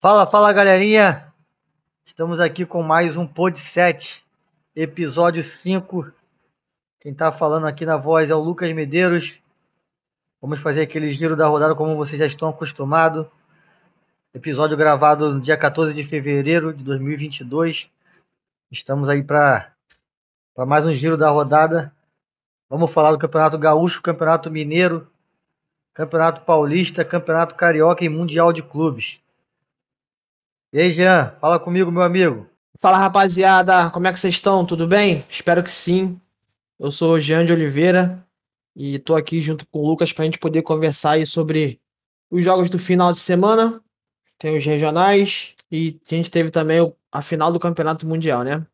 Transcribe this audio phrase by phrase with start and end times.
[0.00, 1.26] Fala, fala galerinha!
[2.06, 4.24] Estamos aqui com mais um Pod 7,
[4.76, 6.12] episódio 5.
[7.00, 9.40] Quem está falando aqui na voz é o Lucas Medeiros.
[10.40, 13.26] Vamos fazer aquele giro da rodada como vocês já estão acostumados.
[14.32, 17.90] Episódio gravado no dia 14 de fevereiro de 2022.
[18.70, 19.72] Estamos aí para
[20.58, 21.92] mais um giro da rodada.
[22.70, 25.10] Vamos falar do Campeonato Gaúcho, Campeonato Mineiro,
[25.92, 29.20] Campeonato Paulista, Campeonato Carioca e Mundial de Clubes.
[30.70, 32.46] E aí, Jean, fala comigo, meu amigo.
[32.78, 34.66] Fala, rapaziada, como é que vocês estão?
[34.66, 35.24] Tudo bem?
[35.30, 36.20] Espero que sim.
[36.78, 38.22] Eu sou o Jean de Oliveira
[38.76, 41.80] e tô aqui junto com o Lucas pra gente poder conversar aí sobre
[42.30, 43.82] os jogos do final de semana.
[44.38, 48.66] Tem os regionais e a gente teve também a final do Campeonato Mundial, né?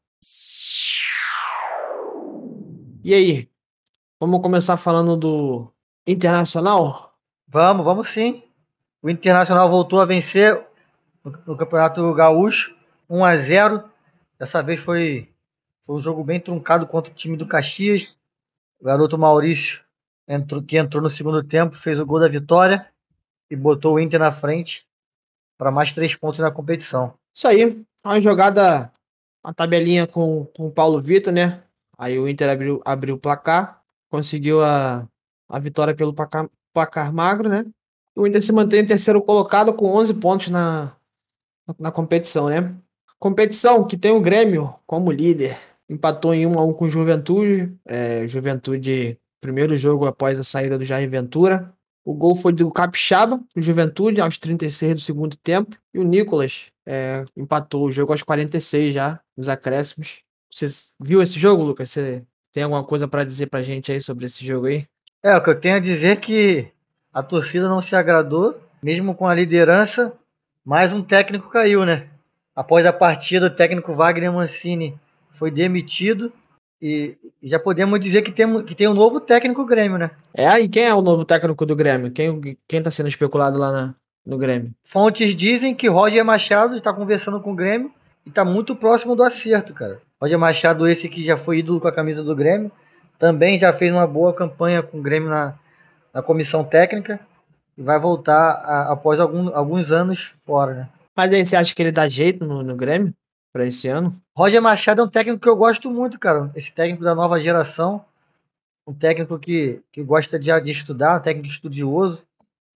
[3.05, 3.49] E aí?
[4.19, 5.73] Vamos começar falando do
[6.05, 7.15] Internacional?
[7.47, 8.43] Vamos, vamos sim.
[9.01, 10.74] O Internacional voltou a vencer
[11.25, 12.75] no Campeonato Gaúcho,
[13.09, 13.85] 1 a 0.
[14.39, 15.29] Dessa vez foi,
[15.87, 18.17] foi um jogo bem truncado contra o time do Caxias.
[18.81, 19.81] O garoto Maurício,
[20.29, 22.87] entrou, que entrou no segundo tempo, fez o gol da vitória
[23.51, 24.87] e botou o Inter na frente
[25.57, 27.15] para mais três pontos na competição.
[27.33, 28.91] Isso aí, uma jogada,
[29.43, 31.63] uma tabelinha com, com o Paulo Vitor, né?
[31.97, 35.09] Aí o Inter abriu, abriu o placar, conseguiu a,
[35.49, 37.65] a vitória pelo placar, placar magro, né?
[38.17, 40.97] O Inter se mantém em terceiro colocado com 11 pontos na,
[41.79, 42.75] na competição, né?
[43.19, 45.57] Competição que tem o Grêmio como líder.
[45.89, 47.75] Empatou em 1 a 1 com o Juventude.
[47.87, 51.73] É, Juventude, primeiro jogo após a saída do Jair Ventura.
[52.05, 55.77] O gol foi do Capixaba, do Juventude, aos 36 do segundo tempo.
[55.93, 60.19] E o Nicolas é, empatou o jogo aos 46 já, nos acréscimos.
[60.51, 60.67] Você
[61.01, 61.91] viu esse jogo, Lucas?
[61.91, 64.87] Você tem alguma coisa para dizer pra gente aí sobre esse jogo aí?
[65.23, 66.69] É, o que eu tenho a dizer é que
[67.11, 70.13] a torcida não se agradou, mesmo com a liderança,
[70.65, 72.07] mais um técnico caiu, né?
[72.57, 74.99] Após a partida, o técnico Wagner Mancini
[75.33, 76.33] foi demitido
[76.81, 80.11] e já podemos dizer que tem, que tem um novo técnico Grêmio, né?
[80.33, 82.11] É, e quem é o novo técnico do Grêmio?
[82.11, 83.95] Quem, quem tá sendo especulado lá na,
[84.25, 84.73] no Grêmio?
[84.85, 87.93] Fontes dizem que Roger Machado está conversando com o Grêmio
[88.25, 90.01] e tá muito próximo do acerto, cara.
[90.21, 92.71] Roger Machado, esse que já foi ídolo com a camisa do Grêmio,
[93.19, 95.55] também já fez uma boa campanha com o Grêmio na,
[96.13, 97.21] na comissão técnica
[97.77, 100.89] e vai voltar a, após algum, alguns anos fora, né?
[101.17, 103.15] Mas aí você acha que ele dá jeito no, no Grêmio
[103.53, 104.21] para esse ano?
[104.37, 106.51] Roger Machado é um técnico que eu gosto muito, cara.
[106.57, 108.05] Esse técnico da nova geração.
[108.87, 112.21] Um técnico que, que gosta de, de estudar, um técnico estudioso.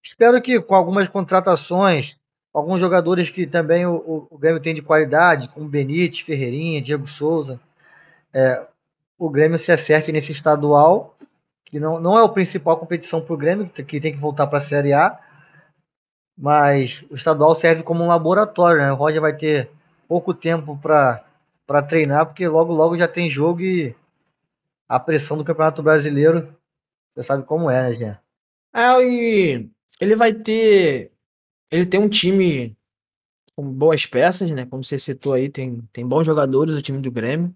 [0.02, 2.16] Espero que com algumas contratações,
[2.54, 7.06] alguns jogadores que também o, o, o Grêmio tem de qualidade, como Benítez, Ferreirinha, Diego
[7.08, 7.60] Souza,
[8.32, 8.66] é,
[9.18, 11.14] o Grêmio se acerte nesse estadual
[11.70, 14.58] que não, não é a principal competição para o Grêmio, que tem que voltar para
[14.58, 15.18] a Série A,
[16.36, 18.92] mas o estadual serve como um laboratório, né?
[18.92, 19.70] O Roger vai ter
[20.06, 23.94] pouco tempo para treinar, porque logo logo já tem jogo e
[24.88, 26.56] a pressão do Campeonato Brasileiro,
[27.10, 28.18] você sabe como é, né, Jean?
[28.74, 29.70] É, e
[30.00, 31.12] ele vai ter.
[31.70, 32.76] Ele tem um time
[33.54, 34.64] com boas peças, né?
[34.64, 37.54] Como você citou aí, tem, tem bons jogadores o time do Grêmio.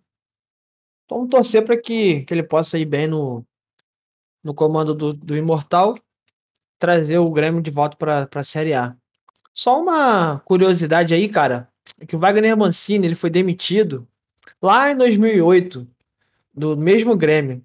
[1.05, 3.47] Então, vamos torcer para que, que ele possa ir bem no,
[4.43, 5.95] no comando do, do Imortal,
[6.79, 8.97] trazer o Grêmio de volta para a Série A.
[9.55, 11.69] Só uma curiosidade aí, cara,
[12.01, 14.07] é que o Wagner Mancini ele foi demitido
[14.61, 15.87] lá em 2008
[16.55, 17.65] do mesmo Grêmio,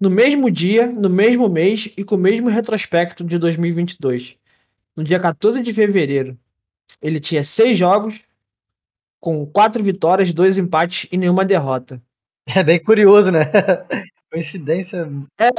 [0.00, 4.36] no mesmo dia, no mesmo mês e com o mesmo retrospecto de 2022.
[4.96, 6.38] No dia 14 de fevereiro,
[7.00, 8.20] ele tinha seis jogos,
[9.20, 12.00] com quatro vitórias, dois empates e nenhuma derrota.
[12.46, 13.44] É bem curioso, né?
[14.30, 15.08] Coincidência.
[15.38, 15.50] É,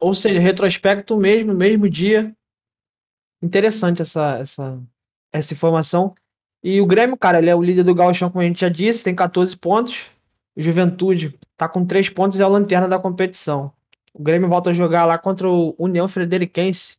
[0.00, 2.34] ou seja, retrospecto mesmo, mesmo dia.
[3.42, 4.80] Interessante essa, essa,
[5.32, 6.14] essa informação.
[6.62, 9.04] E o Grêmio, cara, ele é o líder do Gauchão, como a gente já disse,
[9.04, 10.10] tem 14 pontos.
[10.56, 13.72] Juventude tá com 3 pontos e é a lanterna da competição.
[14.12, 16.96] O Grêmio volta a jogar lá contra o União Frederiquense,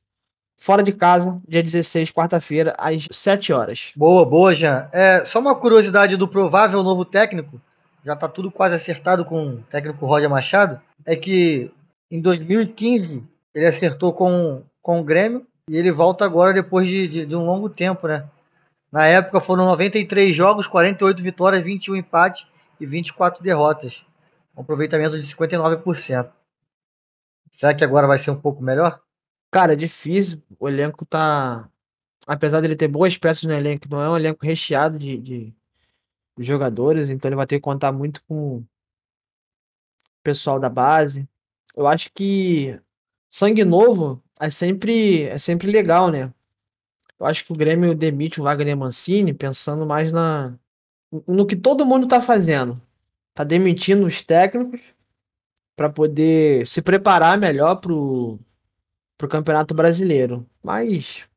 [0.57, 3.91] fora de casa, dia 16, quarta-feira, às 7 horas.
[3.95, 4.89] Boa, boa, Jean.
[4.93, 7.59] É, só uma curiosidade do provável novo técnico,
[8.05, 11.69] já tá tudo quase acertado com o técnico Roger Machado, é que
[12.09, 13.23] em 2015,
[13.53, 17.45] ele acertou com, com o Grêmio e ele volta agora depois de, de, de um
[17.45, 18.27] longo tempo, né?
[18.91, 22.47] Na época foram 93 jogos, 48 vitórias, 21 empates
[22.79, 24.03] e 24 derrotas.
[24.57, 26.31] Um aproveitamento de 59%.
[27.51, 28.99] Será que agora vai ser um pouco melhor?
[29.51, 30.41] Cara, é difícil.
[30.59, 31.69] O elenco tá.
[32.25, 35.53] Apesar dele ter boas peças no elenco, não é um elenco recheado de, de
[36.39, 38.67] jogadores, então ele vai ter que contar muito com o
[40.23, 41.27] pessoal da base.
[41.79, 42.77] Eu acho que
[43.31, 46.33] sangue novo é sempre, é sempre legal, né?
[47.17, 50.59] Eu acho que o Grêmio demite o Wagner Mancini pensando mais na
[51.25, 52.81] no que todo mundo tá fazendo.
[53.33, 54.81] Tá demitindo os técnicos
[55.73, 58.37] para poder se preparar melhor pro,
[59.17, 60.45] pro Campeonato Brasileiro.
[60.61, 61.29] Mas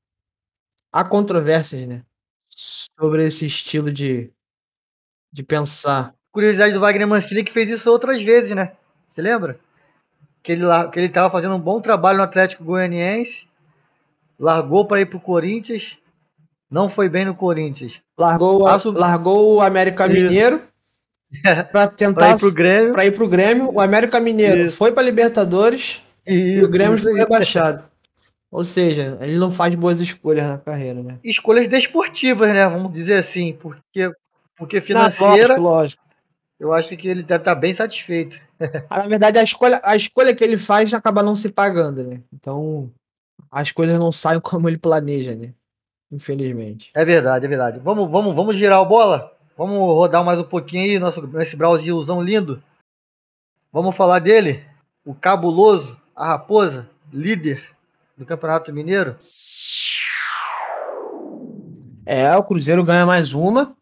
[0.91, 2.05] há controvérsias, né?
[2.49, 4.29] Sobre esse estilo de,
[5.33, 6.13] de pensar.
[6.33, 8.73] Curiosidade do Wagner Mancini que fez isso outras vezes, né?
[9.15, 9.57] Você lembra?
[10.43, 13.47] Que ele, que ele tava fazendo um bom trabalho no Atlético Goianiense
[14.43, 15.97] largou para ir pro Corinthians,
[16.69, 18.01] não foi bem no Corinthians.
[18.19, 20.15] Largou, a, largou o América Isso.
[20.15, 20.61] Mineiro
[21.71, 22.93] para tentar para ir pro Grêmio.
[22.93, 24.77] Para ir pro Grêmio, o América Mineiro Isso.
[24.77, 26.61] foi para Libertadores Isso.
[26.61, 27.85] e o Grêmio foi rebaixado.
[28.51, 31.19] Ou seja, ele não faz boas escolhas na carreira, né?
[31.25, 32.69] Escolhas desportivas, né?
[32.69, 34.11] Vamos dizer assim, porque
[34.59, 35.57] porque financeira.
[35.57, 36.03] Não, lógico, lógico.
[36.61, 38.39] Eu acho que ele deve estar bem satisfeito.
[38.89, 42.21] Ah, na verdade, a escolha, a escolha que ele faz acaba não se pagando, né?
[42.33, 42.91] Então,
[43.51, 45.53] as coisas não saem como ele planeja, né?
[46.11, 46.91] Infelizmente.
[46.95, 47.81] É verdade, é verdade.
[47.81, 49.33] Vamos, vamos, vamos girar a bola?
[49.57, 52.63] Vamos rodar mais um pouquinho aí, nosso, esse Brasilzão lindo.
[53.73, 54.63] Vamos falar dele?
[55.05, 57.63] O cabuloso, a raposa, líder
[58.17, 59.17] do Campeonato Mineiro.
[62.05, 63.77] É, o Cruzeiro ganha mais uma.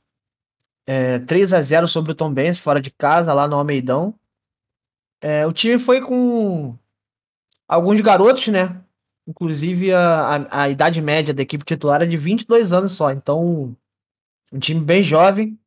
[0.87, 4.15] É, 3 a 0 sobre o Tom Benz, fora de casa, lá no Almeidão.
[5.20, 6.76] É, o time foi com
[7.69, 8.82] alguns garotos, né?
[9.26, 13.12] Inclusive, a, a, a, idade média da equipe titular é de 22 anos só.
[13.12, 13.76] Então,
[14.52, 15.58] um time bem jovem.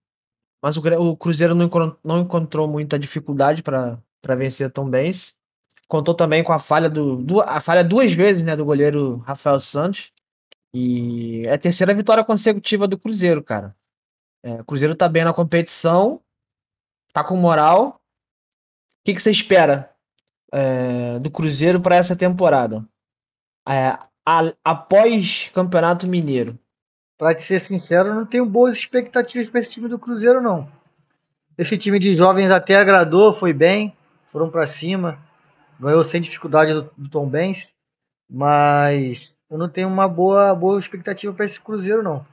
[0.62, 1.70] Mas o, o Cruzeiro não,
[2.04, 4.02] não encontrou muita dificuldade para
[4.36, 5.36] vencer Tom Benz.
[5.88, 9.60] Contou também com a falha do, do, a falha duas vezes né, do goleiro Rafael
[9.60, 10.12] Santos.
[10.74, 13.76] E é a terceira vitória consecutiva do Cruzeiro, cara.
[14.42, 16.20] É, o Cruzeiro tá bem na competição,
[17.14, 18.02] tá com moral.
[19.04, 19.92] O que, que você espera
[20.50, 22.88] é, do Cruzeiro para essa temporada?
[23.68, 26.58] é, a, após Campeonato Mineiro?
[27.18, 30.70] Para ser sincero, não tenho boas expectativas para esse time do Cruzeiro, não.
[31.58, 33.96] Esse time de jovens até agradou, foi bem,
[34.32, 35.20] foram para cima,
[35.80, 37.70] ganhou sem dificuldade do, do Tom Benz,
[38.30, 42.26] mas eu não tenho uma boa, boa expectativa para esse Cruzeiro, não.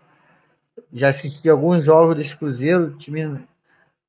[0.92, 3.40] Já assisti alguns jogos desse Cruzeiro, time,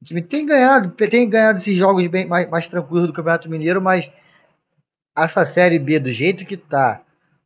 [0.02, 3.82] o time tem ganhado, tem ganhado esses jogos bem mais, mais tranquilos do Campeonato Mineiro,
[3.82, 4.10] mas
[5.16, 7.02] essa Série B do jeito que tá,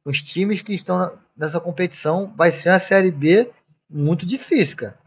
[0.05, 3.51] os times que estão nessa competição vai ser uma Série B
[3.89, 4.97] muito difícil, cara.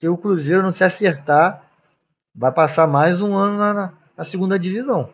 [0.00, 1.68] Se o Cruzeiro não se acertar,
[2.34, 5.12] vai passar mais um ano na, na segunda divisão.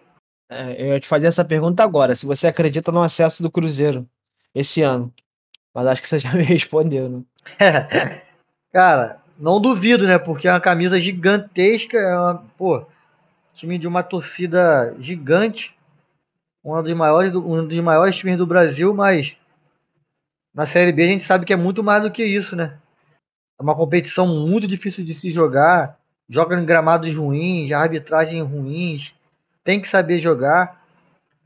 [0.51, 4.07] É, eu ia te fazer essa pergunta agora, se você acredita no acesso do Cruzeiro
[4.55, 5.13] esse ano.
[5.73, 7.25] Mas acho que você já me respondeu, né?
[8.73, 10.19] Cara, não duvido, né?
[10.19, 12.87] Porque é uma camisa gigantesca, é uma, pô,
[13.55, 15.75] time de uma torcida gigante
[16.65, 19.37] um dos maiores, um dos maiores times do Brasil, mas
[20.55, 22.79] na Série B a gente sabe que é muito mais do que isso, né?
[23.59, 25.99] É uma competição muito difícil de se jogar,
[26.29, 29.15] joga em gramados ruins, arbitragem ruins,
[29.65, 30.81] tem que saber jogar.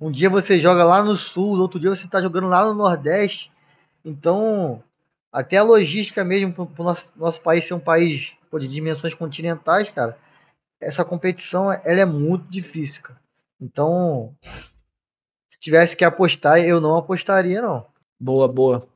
[0.00, 3.52] Um dia você joga lá no sul, outro dia você está jogando lá no Nordeste.
[4.05, 4.82] Então,
[5.35, 9.15] até a logística mesmo para o nosso, nosso país ser um país pô, de dimensões
[9.15, 10.17] continentais, cara,
[10.81, 13.21] essa competição ela é muito difícil, cara.
[13.61, 14.33] Então,
[15.59, 17.85] tivesse que apostar, eu não apostaria, não.
[18.21, 18.87] Boa, boa.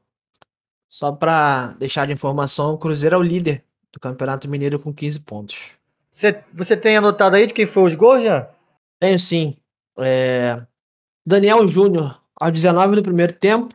[0.88, 5.20] Só para deixar de informação, o Cruzeiro é o líder do Campeonato Mineiro com 15
[5.20, 5.70] pontos.
[6.12, 8.48] Você, você tem anotado aí de quem foi os gols, já?
[9.00, 9.56] Tenho sim.
[9.98, 10.64] É...
[11.26, 13.74] Daniel Júnior, aos 19 do primeiro tempo,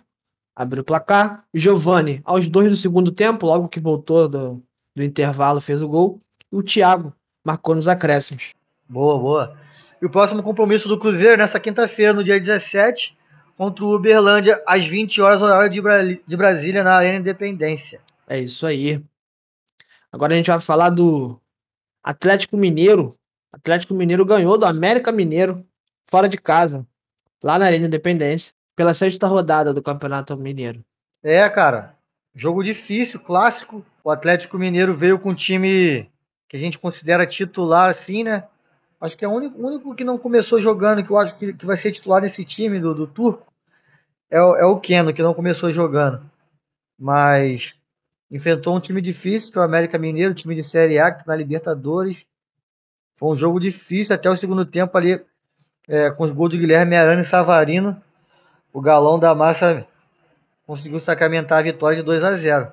[0.56, 1.44] abriu o placar.
[1.54, 4.64] Giovani, aos 2 do segundo tempo, logo que voltou do,
[4.96, 6.20] do intervalo, fez o gol.
[6.52, 8.54] E o Thiago marcou nos acréscimos.
[8.88, 9.58] Boa, boa.
[10.02, 13.18] E o próximo compromisso do Cruzeiro nessa quinta-feira, no dia 17,
[13.58, 18.02] contra o Uberlândia, às 20 horas, horário de, Bra de Brasília, na Arena Independência.
[18.28, 19.04] É isso aí.
[20.12, 21.40] Agora a gente vai falar do
[22.04, 23.16] Atlético Mineiro.
[23.52, 25.66] Atlético Mineiro ganhou do América Mineiro,
[26.06, 26.86] fora de casa,
[27.42, 30.84] lá na Arena Independência, pela sexta rodada do Campeonato Mineiro.
[31.24, 31.96] É, cara.
[32.36, 33.86] Jogo difícil, clássico.
[34.04, 36.10] O Atlético Mineiro veio com um time
[36.50, 38.44] que a gente considera titular, assim, né?
[39.00, 41.66] Acho que é o único, único que não começou jogando, que eu acho que, que
[41.66, 43.52] vai ser titular nesse time do, do Turco,
[44.32, 46.22] é, o, é o Keno, que não começou jogando.
[46.98, 47.76] Mas
[48.32, 51.34] enfrentou um time difícil, que é o América Mineiro, time de Série A, que está
[51.34, 52.26] na Libertadores.
[53.18, 55.22] Foi um jogo difícil até o segundo tempo ali,
[55.88, 58.02] é, com os gols de Guilherme Arana e Savarino.
[58.74, 59.88] O galão da massa
[60.66, 62.72] conseguiu sacramentar a vitória de 2 a 0.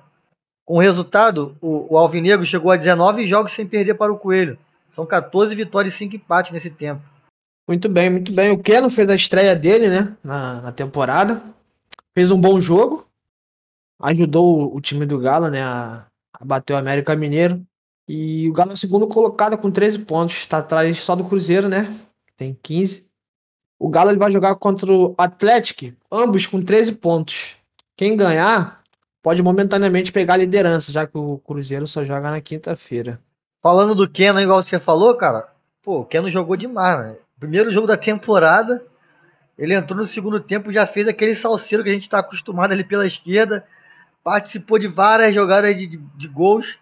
[0.65, 4.59] Com o resultado, o, o Alvinegro chegou a 19 jogos sem perder para o Coelho.
[4.91, 7.03] São 14 vitórias e 5 empates nesse tempo.
[7.69, 8.51] Muito bem, muito bem.
[8.51, 10.17] O Keno fez a estreia dele, né?
[10.25, 11.43] Na, na temporada.
[12.15, 13.07] Fez um bom jogo.
[14.01, 17.63] ajudou o time do Galo, né, a, a bater o América Mineiro.
[18.09, 21.69] E o Galo é o segundo colocado com 13 pontos, está atrás só do Cruzeiro,
[21.69, 21.95] né?
[22.37, 23.10] Tem 15.
[23.81, 27.57] O Galo ele vai jogar contra o Atlético, ambos com 13 pontos.
[27.97, 28.83] Quem ganhar
[29.23, 33.19] pode momentaneamente pegar a liderança, já que o Cruzeiro só joga na quinta-feira.
[33.63, 35.49] Falando do Keno, igual você falou, cara,
[35.83, 37.19] pô, o Keno jogou demais, né?
[37.39, 38.85] Primeiro jogo da temporada,
[39.57, 42.85] ele entrou no segundo tempo, já fez aquele salseiro que a gente está acostumado ali
[42.85, 43.65] pela esquerda,
[44.23, 46.79] participou de várias jogadas de, de, de gols,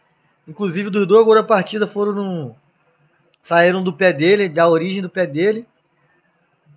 [0.48, 2.56] inclusive dos dois gols da partida foram no,
[3.40, 5.64] saíram do pé dele, da origem do pé dele.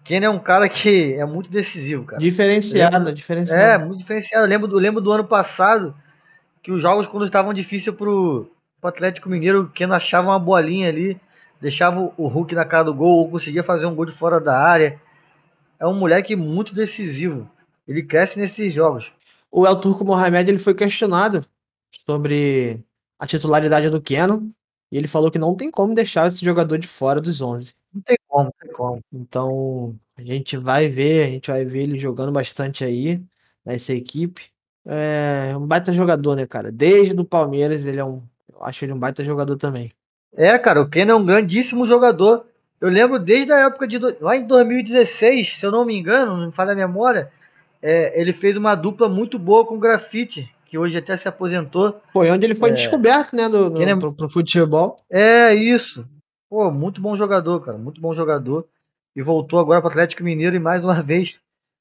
[0.04, 2.22] Keno é um cara que é muito decisivo, cara.
[2.22, 3.62] Diferenciado, lembro, diferenciado.
[3.62, 4.46] É, muito diferenciado.
[4.46, 5.96] Eu lembro, eu lembro do ano passado
[6.64, 10.90] que os jogos, quando estavam difíceis pro, pro Atlético Mineiro, o Keno achava uma bolinha
[10.90, 11.20] ali,
[11.60, 14.58] deixava o Hulk na cara do gol, ou conseguia fazer um gol de fora da
[14.58, 15.00] área.
[15.80, 17.50] É um moleque muito decisivo.
[17.88, 19.12] Ele cresce nesses jogos.
[19.52, 21.44] O El Turco Mohamed ele foi questionado
[22.06, 22.80] sobre
[23.20, 24.50] a titularidade do Keno
[24.92, 27.74] e ele falou que não tem como deixar esse jogador de fora dos 11.
[27.94, 29.02] Não tem como, não tem como.
[29.12, 33.22] Então, a gente vai ver, a gente vai ver ele jogando bastante aí
[33.66, 34.50] nessa equipe.
[34.86, 36.72] É um baita jogador, né, cara?
[36.72, 38.24] Desde o Palmeiras, ele é um.
[38.52, 39.92] Eu acho ele um baita jogador também.
[40.34, 42.46] É, cara, o Keno é um grandíssimo jogador.
[42.80, 44.00] Eu lembro desde a época de.
[44.20, 47.32] Lá em 2016, se eu não me engano, não me falha a memória,
[47.82, 52.02] é, ele fez uma dupla muito boa com o Grafite, que hoje até se aposentou.
[52.14, 54.98] Foi onde ele foi é, descoberto, né, do, é, pro, pro futebol.
[55.12, 56.08] É, isso.
[56.52, 58.68] Pô, muito bom jogador, cara, muito bom jogador.
[59.16, 61.40] E voltou agora para o Atlético Mineiro e mais uma vez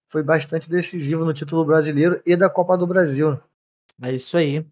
[0.08, 3.36] foi bastante decisivo no título brasileiro e da Copa do Brasil.
[4.00, 4.64] É isso aí.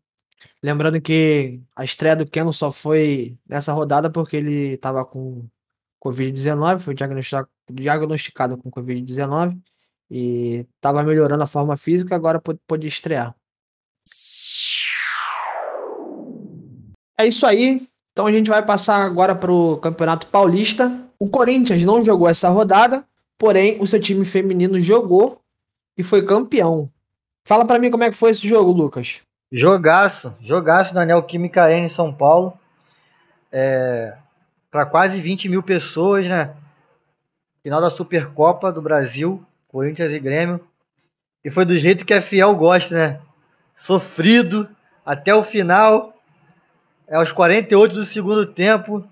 [0.63, 5.45] Lembrando que a estreia do Keno só foi nessa rodada porque ele estava com
[6.01, 9.61] Covid-19, foi diagnosticado, com Covid-19
[10.09, 13.35] e estava melhorando a forma física, agora pôde estrear.
[17.19, 17.81] É isso aí.
[18.19, 20.91] Então a gente vai passar agora para o Campeonato Paulista.
[21.21, 23.05] O Corinthians não jogou essa rodada,
[23.39, 25.41] porém o seu time feminino jogou
[25.97, 26.91] e foi campeão.
[27.47, 29.21] Fala para mim como é que foi esse jogo, Lucas.
[29.53, 32.59] Jogaço, jogaço da Neoquímica Arena em São Paulo.
[33.53, 34.17] É,
[34.69, 36.57] para quase 20 mil pessoas, né?
[37.63, 40.61] Final da Supercopa do Brasil, Corinthians e Grêmio.
[41.45, 43.21] E foi do jeito que a Fiel gosta, né?
[43.77, 44.69] sofrido
[45.07, 46.18] até o final.
[47.09, 49.03] É aos 48 do segundo tempo.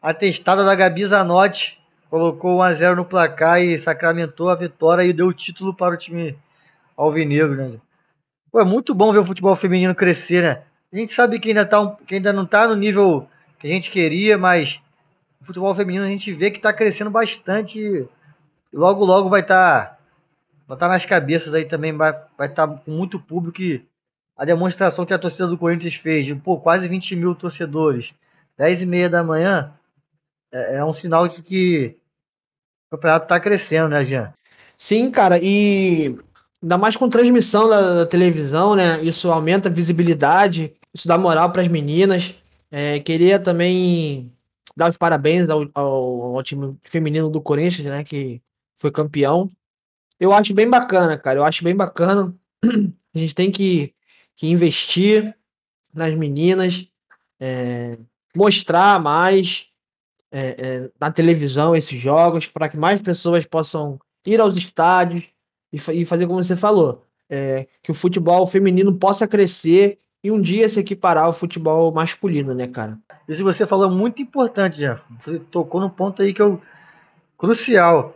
[0.00, 1.78] A testada da Gabi Zanotti
[2.08, 6.38] colocou 1x0 no placar e sacramentou a vitória e deu o título para o time
[6.96, 7.78] alvinegro, né?
[8.52, 10.62] Pô, é muito bom ver o futebol feminino crescer, né?
[10.92, 13.28] A gente sabe que ainda, tá um, que ainda não está no nível
[13.58, 14.80] que a gente queria, mas
[15.40, 17.80] o futebol feminino a gente vê que está crescendo bastante.
[17.80, 18.08] E
[18.72, 19.98] logo, logo vai estar tá
[20.68, 23.84] botar nas cabeças aí também vai estar vai tá com muito público e
[24.36, 28.12] a demonstração que a torcida do Corinthians fez de pô, quase 20 mil torcedores,
[28.58, 29.72] 10 e meia da manhã,
[30.52, 31.96] é, é um sinal de que
[32.86, 34.32] o campeonato está crescendo, né, Jean?
[34.76, 36.18] Sim, cara, e
[36.62, 39.02] ainda mais com transmissão da, da televisão, né?
[39.02, 42.34] Isso aumenta a visibilidade, isso dá moral para as meninas.
[42.70, 44.32] É, queria também
[44.76, 48.04] dar os parabéns ao, ao, ao, time feminino do Corinthians, né?
[48.04, 48.42] Que
[48.76, 49.50] foi campeão.
[50.20, 51.38] Eu acho bem bacana, cara.
[51.38, 52.34] Eu acho bem bacana.
[53.14, 53.94] A gente tem que,
[54.36, 55.34] que investir
[55.92, 56.86] nas meninas,
[57.40, 57.92] é,
[58.36, 59.68] mostrar mais
[60.30, 65.24] é, é, na televisão esses jogos, para que mais pessoas possam ir aos estádios
[65.72, 70.40] e, e fazer como você falou, é, que o futebol feminino possa crescer e um
[70.40, 72.98] dia se equiparar ao futebol masculino, né, cara?
[73.28, 75.02] Isso que você falou é muito importante, Jeff.
[75.24, 76.60] Você tocou no ponto aí que eu
[77.38, 78.15] crucial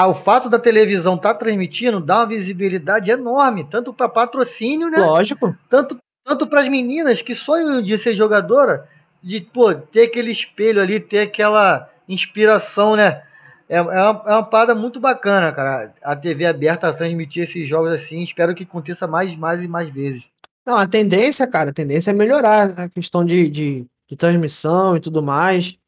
[0.00, 4.88] ah, o fato da televisão estar tá transmitindo dá uma visibilidade enorme, tanto para patrocínio,
[4.88, 4.98] né?
[4.98, 5.54] Lógico.
[5.68, 8.88] Tanto, tanto para as meninas que sonham de ser jogadora,
[9.22, 13.22] de pô, ter aquele espelho ali, ter aquela inspiração, né?
[13.68, 15.92] É, é, uma, é uma parada muito bacana, cara.
[16.02, 18.22] A TV aberta a transmitir esses jogos assim.
[18.22, 20.28] Espero que aconteça mais, mais e mais vezes.
[20.66, 25.00] Não, a tendência, cara, a tendência é melhorar a questão de, de, de transmissão e
[25.00, 25.78] tudo mais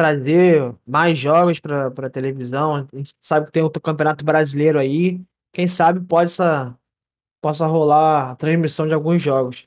[0.00, 2.74] trazer mais jogos para televisão.
[2.74, 5.20] A gente sabe que tem outro campeonato brasileiro aí.
[5.52, 6.74] Quem sabe possa,
[7.42, 9.66] possa rolar a transmissão de alguns jogos.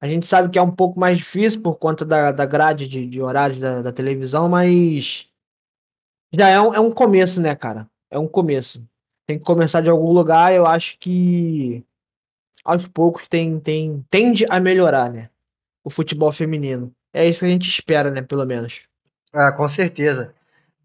[0.00, 3.06] A gente sabe que é um pouco mais difícil por conta da, da grade de,
[3.06, 5.28] de horários da, da televisão, mas
[6.32, 7.86] já é um, é um começo, né, cara?
[8.10, 8.88] É um começo.
[9.26, 10.54] Tem que começar de algum lugar.
[10.54, 11.84] Eu acho que
[12.64, 15.28] aos poucos tem, tem, tende a melhorar, né?
[15.84, 16.90] O futebol feminino.
[17.12, 18.22] É isso que a gente espera, né?
[18.22, 18.82] Pelo menos.
[19.34, 20.34] Ah, com certeza.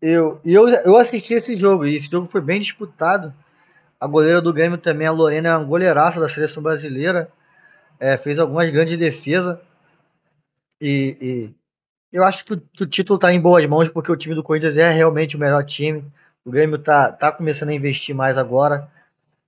[0.02, 3.34] Eu, eu, eu assisti esse jogo e esse jogo foi bem disputado.
[4.00, 7.32] A goleira do Grêmio também, a Lorena, é uma goleiraça da seleção brasileira.
[8.00, 9.60] é, fez algumas grandes defesas.
[10.82, 11.54] E, e
[12.18, 14.78] eu acho que o, o título está em boas mãos, porque o time do Corinthians
[14.78, 16.06] é realmente o melhor time.
[16.46, 18.90] O Grêmio tá, tá começando a investir mais agora.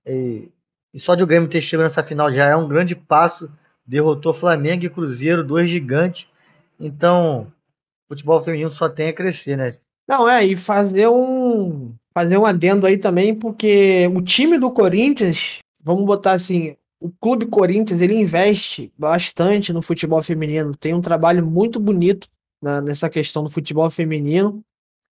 [0.06, 0.50] E,
[0.94, 3.50] e só de o Grêmio ter chegado nessa final já é um grande passo.
[3.86, 6.26] Derrotou Flamengo e Cruzeiro, dois gigantes.
[6.80, 7.52] Então,
[8.12, 9.76] futebol feminino só tem a crescer, né?
[10.06, 15.60] Não, é, e fazer um fazer um adendo aí também, porque o time do Corinthians,
[15.82, 21.44] vamos botar assim, o Clube Corinthians, ele investe bastante no futebol feminino, tem um trabalho
[21.44, 22.28] muito bonito
[22.60, 24.62] na, nessa questão do futebol feminino.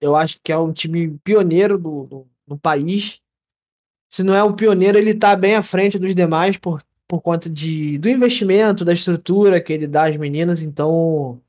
[0.01, 3.19] Eu acho que é um time pioneiro do, do, do país.
[4.09, 7.47] Se não é um pioneiro, ele está bem à frente dos demais por, por conta
[7.49, 10.63] de, do investimento, da estrutura que ele dá às meninas.
[10.63, 11.39] Então,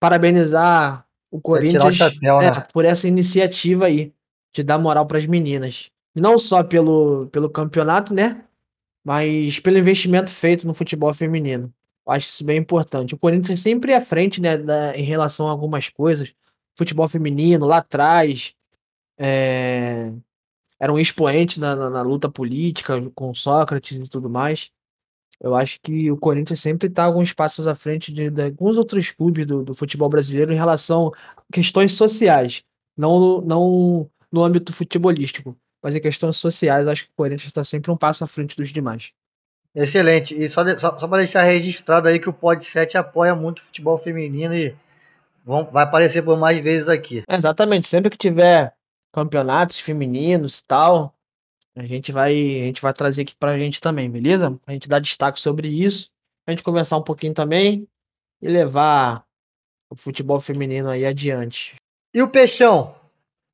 [0.00, 2.62] parabenizar o Corinthians o chapéu, é, né?
[2.72, 4.12] por essa iniciativa aí
[4.54, 5.90] de dar moral para as meninas.
[6.14, 8.44] Não só pelo, pelo campeonato, né?
[9.04, 11.72] Mas pelo investimento feito no futebol feminino.
[12.06, 13.14] Eu acho isso bem importante.
[13.14, 16.32] O Corinthians sempre é à frente, né, da, em relação a algumas coisas.
[16.76, 18.54] Futebol feminino, lá atrás,
[19.18, 20.12] é,
[20.78, 24.70] era um expoente na, na, na, luta política com Sócrates e tudo mais.
[25.44, 29.10] Eu acho que o Corinthians sempre está alguns passos à frente de, de alguns outros
[29.10, 32.64] clubes do, do, futebol brasileiro em relação a questões sociais,
[32.96, 37.90] não, não no âmbito futebolístico, mas em questões sociais, acho que o Corinthians está sempre
[37.90, 39.12] um passo à frente dos demais.
[39.74, 40.34] Excelente.
[40.34, 43.58] E só, de, só, só para deixar registrado aí que o Pod 7 apoia muito
[43.58, 44.74] o futebol feminino e
[45.44, 47.22] vão, vai aparecer por mais vezes aqui.
[47.28, 47.86] É, exatamente.
[47.86, 48.72] Sempre que tiver
[49.12, 51.13] campeonatos femininos e tal,
[51.76, 54.58] a gente vai, a gente vai trazer aqui pra gente também, beleza?
[54.66, 56.10] A gente dá destaque sobre isso,
[56.46, 57.88] a gente conversar um pouquinho também
[58.40, 59.24] e levar
[59.90, 61.74] o futebol feminino aí adiante.
[62.14, 62.94] E o Peixão?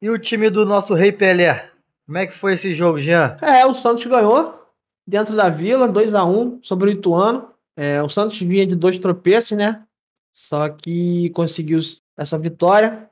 [0.03, 1.71] E o time do nosso Rei Pelé?
[2.07, 3.39] Como é que foi esse jogo, Jean?
[3.41, 4.61] É, o Santos ganhou
[5.07, 7.51] dentro da Vila, 2 a 1 sobre o Ituano.
[7.77, 9.85] É, o Santos vinha de dois tropeços, né?
[10.33, 11.79] Só que conseguiu
[12.17, 13.09] essa vitória.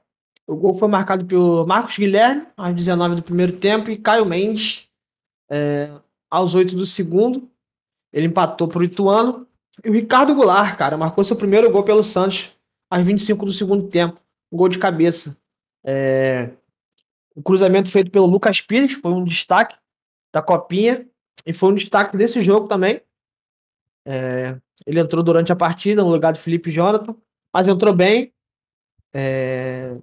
[0.47, 4.88] O gol foi marcado pelo Marcos Guilherme, aos 19 do primeiro tempo, e Caio Mendes,
[5.51, 5.91] é,
[6.31, 7.51] aos 8 do segundo,
[8.13, 9.47] ele empatou para o Ituano.
[9.85, 12.53] E o Ricardo Goulart, cara, marcou seu primeiro gol pelo Santos
[12.91, 14.21] aos 25 do segundo tempo.
[14.51, 15.37] Um gol de cabeça.
[15.85, 16.51] É,
[17.35, 19.77] o cruzamento feito pelo Lucas Pires foi um destaque
[20.33, 21.07] da Copinha.
[21.47, 23.01] E foi um destaque desse jogo também.
[24.05, 24.57] É,
[24.87, 27.15] ele entrou durante a partida no lugar do Felipe Jonathan,
[27.53, 28.33] mas entrou bem.
[29.13, 29.97] É,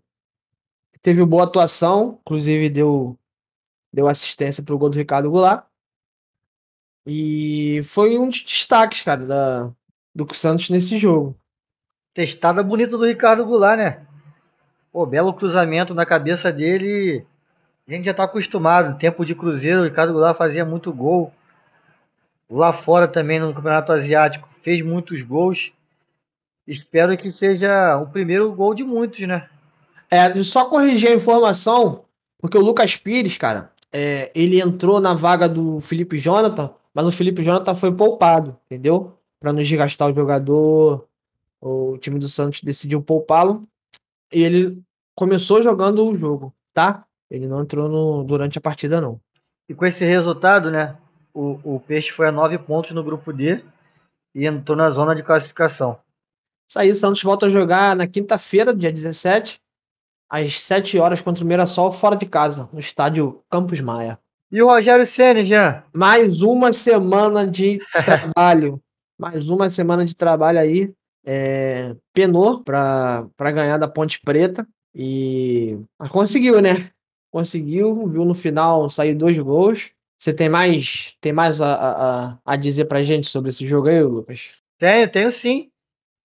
[1.01, 3.17] teve boa atuação, inclusive deu
[3.95, 5.63] deu assistência para o gol do Ricardo Goulart.
[7.07, 9.71] E foi um dos destaques, cara, da,
[10.13, 11.33] do Santos nesse jogo.
[12.13, 14.05] Testada bonita do Ricardo Goulart, né?
[14.91, 17.25] Pô, belo cruzamento na cabeça dele.
[17.87, 18.97] A gente já tá acostumado.
[18.97, 21.31] Tempo de Cruzeiro, o Ricardo Goulart fazia muito gol.
[22.49, 25.71] Lá fora também no Campeonato Asiático fez muitos gols.
[26.67, 29.47] Espero que seja o primeiro gol de muitos, né?
[30.09, 32.03] É, só corrigir a informação,
[32.39, 37.13] porque o Lucas Pires, cara, é, ele entrou na vaga do Felipe Jonathan, mas o
[37.13, 39.17] Felipe Jonathan foi poupado, entendeu?
[39.39, 41.07] Para não desgastar o jogador,
[41.61, 43.65] o time do Santos decidiu poupá-lo
[44.33, 44.83] e ele
[45.15, 47.05] começou jogando o jogo, tá?
[47.31, 49.17] Ele não entrou no, durante a partida, não.
[49.69, 50.97] E com esse resultado, né?
[51.33, 53.63] O, o Peixe foi a nove pontos no grupo D
[54.33, 55.97] e entrou na zona de classificação.
[56.67, 59.61] Isso aí, o Santos volta a jogar na quinta-feira, dia 17,
[60.35, 64.19] às 7 horas contra o Mirassol, fora de casa, no estádio Campos Maia.
[64.51, 65.83] E o Rogério Senna, já?
[65.93, 68.81] Mais uma semana de trabalho.
[69.17, 70.93] Mais uma semana de trabalho aí.
[71.25, 74.67] É, penou para ganhar da Ponte Preta.
[74.93, 76.89] E mas conseguiu, né?
[77.31, 79.91] Conseguiu, viu no final sair dois gols.
[80.17, 84.03] Você tem mais, tem mais a, a, a dizer pra gente sobre esse jogo aí,
[84.03, 84.55] Lucas?
[84.77, 85.69] Tenho, tenho sim.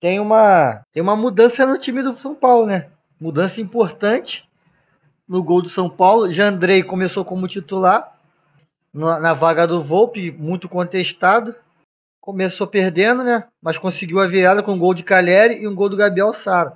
[0.00, 2.90] Tem uma, tem uma mudança no time do São Paulo, né?
[3.20, 4.48] Mudança importante
[5.28, 6.32] no gol do São Paulo.
[6.32, 8.18] Jandrei começou como titular
[8.92, 11.54] na, na vaga do Volpe, muito contestado.
[12.20, 13.44] Começou perdendo, né?
[13.60, 16.72] Mas conseguiu a virada com um gol de Caleri e um gol do Gabriel Sara.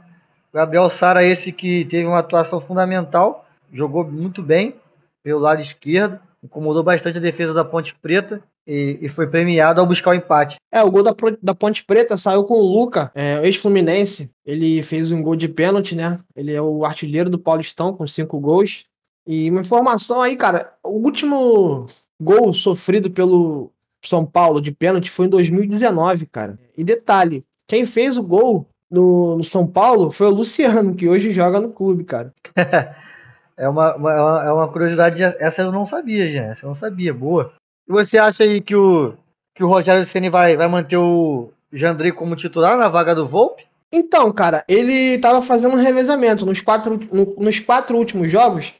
[0.53, 4.77] Gabriel Sara, esse que teve uma atuação fundamental, jogou muito bem
[5.23, 9.87] pelo lado esquerdo, incomodou bastante a defesa da Ponte Preta e, e, foi premiado ao
[9.87, 10.57] buscar o empate.
[10.73, 14.31] É, o gol da, da Ponte Preta saiu com o Luca, é, ex-Fluminense.
[14.45, 16.19] Ele fez um gol de pênalti, né?
[16.35, 18.87] Ele é o artilheiro do Paulistão com cinco gols.
[19.27, 21.87] E uma informação aí, cara: o último
[22.21, 23.71] gol sofrido pelo
[24.05, 26.59] São Paulo de pênalti foi em 2019, cara.
[26.77, 31.33] E detalhe: quem fez o gol no, no São Paulo foi o Luciano, que hoje
[31.33, 32.33] joga no clube, cara.
[33.57, 36.43] é, uma, uma, é uma curiosidade, essa eu não sabia, já.
[36.45, 37.53] Essa eu não sabia, boa.
[37.87, 39.15] Você acha aí que o,
[39.55, 43.65] que o Rogério Ceni vai, vai manter o Jandrei como titular na vaga do Volpe?
[43.93, 46.45] Então, cara, ele tava fazendo um revezamento.
[46.45, 48.73] Nos quatro, no, nos quatro últimos jogos,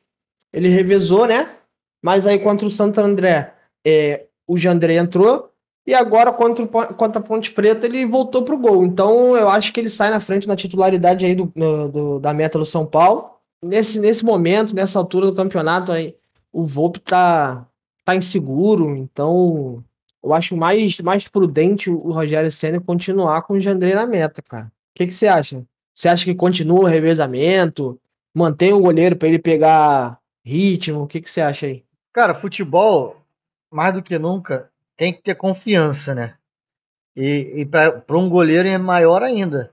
[0.53, 1.51] ele revezou, né?
[2.03, 3.55] Mas aí contra o Santo André,
[3.87, 5.51] é, o Jandrei entrou.
[5.87, 8.85] E agora contra, contra a Ponte Preta, ele voltou pro gol.
[8.85, 11.53] Então eu acho que ele sai na frente na titularidade aí do,
[11.93, 13.31] do da meta do São Paulo.
[13.63, 16.15] Nesse, nesse momento, nessa altura do campeonato, aí,
[16.53, 17.67] o Volpe tá,
[18.05, 18.97] tá inseguro.
[18.97, 19.83] Então
[20.23, 24.67] eu acho mais, mais prudente o Rogério Senna continuar com o Jandrei na meta, cara.
[24.67, 25.65] O que, que você acha?
[25.95, 28.01] Você acha que continua o revezamento?
[28.35, 31.03] Mantém o goleiro para ele pegar ritmo?
[31.03, 31.85] O que, que você acha aí?
[32.13, 33.17] Cara, futebol,
[33.71, 36.35] mais do que nunca, tem que ter confiança, né?
[37.17, 39.73] E, e para um goleiro é maior ainda.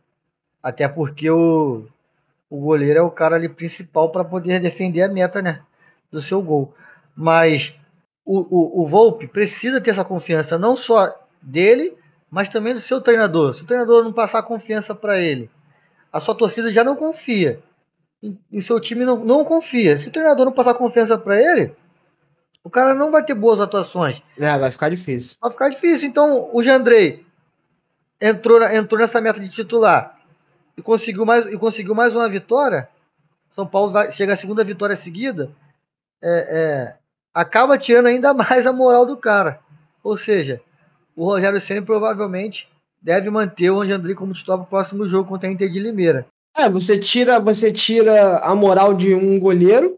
[0.62, 1.88] Até porque o,
[2.50, 5.62] o goleiro é o cara ali principal para poder defender a meta, né?
[6.12, 6.74] Do seu gol.
[7.15, 7.74] Mas
[8.26, 11.98] o, o, o Volpe precisa ter essa confiança, não só dele,
[12.30, 13.54] mas também do seu treinador.
[13.54, 15.50] Se o treinador não passar confiança para ele,
[16.12, 17.62] a sua torcida já não confia.
[18.22, 19.98] E, o seu time não, não confia.
[19.98, 21.76] Se o treinador não passar confiança para ele,
[22.64, 24.22] o cara não vai ter boas atuações.
[24.38, 25.38] É, vai ficar difícil.
[25.42, 26.08] Vai ficar difícil.
[26.08, 27.26] Então, o Jandrei
[28.20, 30.20] entrou, entrou nessa meta de titular
[30.78, 32.88] e conseguiu mais, e conseguiu mais uma vitória.
[33.50, 35.52] São Paulo vai, chega a segunda vitória seguida.
[36.24, 37.01] É, é,
[37.34, 39.60] acaba tirando ainda mais a moral do cara.
[40.04, 40.62] Ou seja,
[41.15, 42.67] o Rogério Senna provavelmente
[43.02, 46.26] deve manter o Anjandri como titular para o próximo jogo contra a Inter de Limeira.
[46.56, 49.98] É, você tira, você tira a moral de um goleiro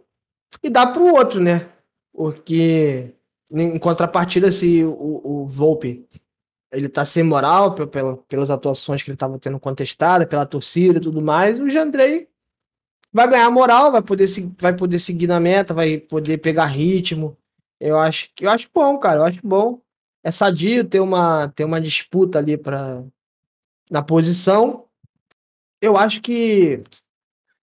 [0.61, 1.67] e dá para o outro, né?
[2.13, 3.11] Porque
[3.51, 6.05] em contrapartida, se o, o Volpe
[6.71, 11.01] ele tá sem moral pela, pelas atuações que ele estava tendo contestada, pela torcida e
[11.01, 12.27] tudo mais, o Jandrei
[13.13, 14.27] vai ganhar moral, vai poder,
[14.59, 17.37] vai poder seguir na meta, vai poder pegar ritmo.
[17.79, 19.19] Eu acho, eu acho bom, cara.
[19.19, 19.79] Eu acho bom.
[20.23, 23.03] É sadio ter uma, ter uma disputa ali para
[23.91, 24.87] na posição.
[25.81, 26.81] Eu acho que,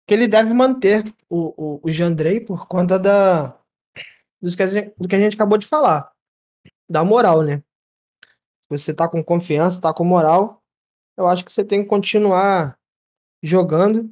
[0.06, 3.50] que ele deve manter o, o, o Jandrei por conta da,
[4.42, 6.12] do, que gente, do que a gente acabou de falar.
[6.90, 7.64] Da moral, né?
[8.70, 10.62] Você tá com confiança, tá com moral.
[11.16, 12.78] Eu acho que você tem que continuar
[13.42, 14.12] jogando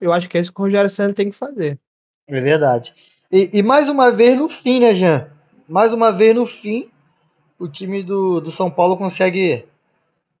[0.00, 1.78] eu acho que é isso que o Rogério Senna tem que fazer.
[2.26, 2.94] É verdade.
[3.30, 5.28] E, e, mais uma vez no fim, né, Jean?
[5.68, 6.88] Mais uma vez no fim,
[7.58, 9.66] o time do, do São Paulo consegue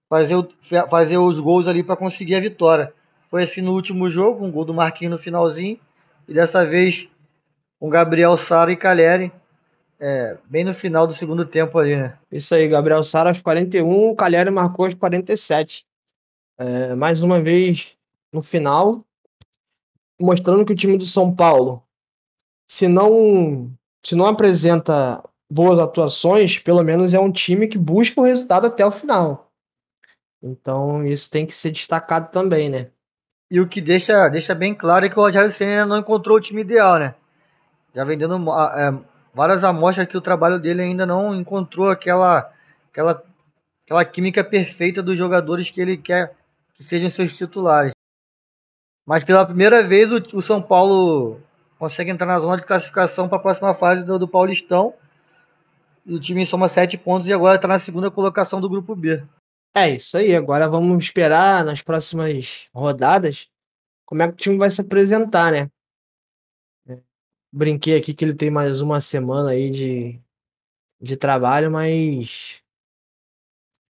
[0.08, 0.48] fazer, o,
[0.88, 2.92] fazer os gols ali para conseguir a vitória.
[3.30, 5.78] Foi assim no último jogo, um gol do Marquinhos no finalzinho.
[6.26, 7.08] E dessa vez,
[7.78, 9.30] com Gabriel Sara e Caleri,
[10.00, 12.16] é, bem no final do segundo tempo ali, né?
[12.30, 15.84] Isso aí, Gabriel Sara aos 41, o Caleri marcou aos 47.
[16.58, 17.92] É, mais uma vez
[18.32, 19.04] no final,
[20.20, 21.82] mostrando que o time do São Paulo,
[22.68, 23.72] se não,
[24.04, 28.84] se não apresenta boas atuações, pelo menos é um time que busca o resultado até
[28.84, 29.50] o final.
[30.42, 32.90] Então isso tem que ser destacado também, né?
[33.50, 36.40] E o que deixa, deixa bem claro é que o Rogério Senna não encontrou o
[36.40, 37.14] time ideal, né?
[37.94, 39.02] Já vendendo é,
[39.34, 42.52] várias amostras que o trabalho dele ainda não encontrou aquela,
[42.90, 43.22] aquela,
[43.84, 46.36] aquela química perfeita dos jogadores que ele quer
[46.74, 47.92] que sejam seus titulares.
[49.08, 51.40] Mas pela primeira vez o, o São Paulo
[51.78, 54.92] consegue entrar na zona de classificação para a próxima fase do, do Paulistão.
[56.04, 59.24] E o time soma sete pontos e agora está na segunda colocação do grupo B.
[59.74, 60.36] É isso aí.
[60.36, 63.48] Agora vamos esperar nas próximas rodadas
[64.04, 65.70] como é que o time vai se apresentar, né?
[67.50, 70.20] Brinquei aqui que ele tem mais uma semana aí de,
[71.00, 72.62] de trabalho, mas.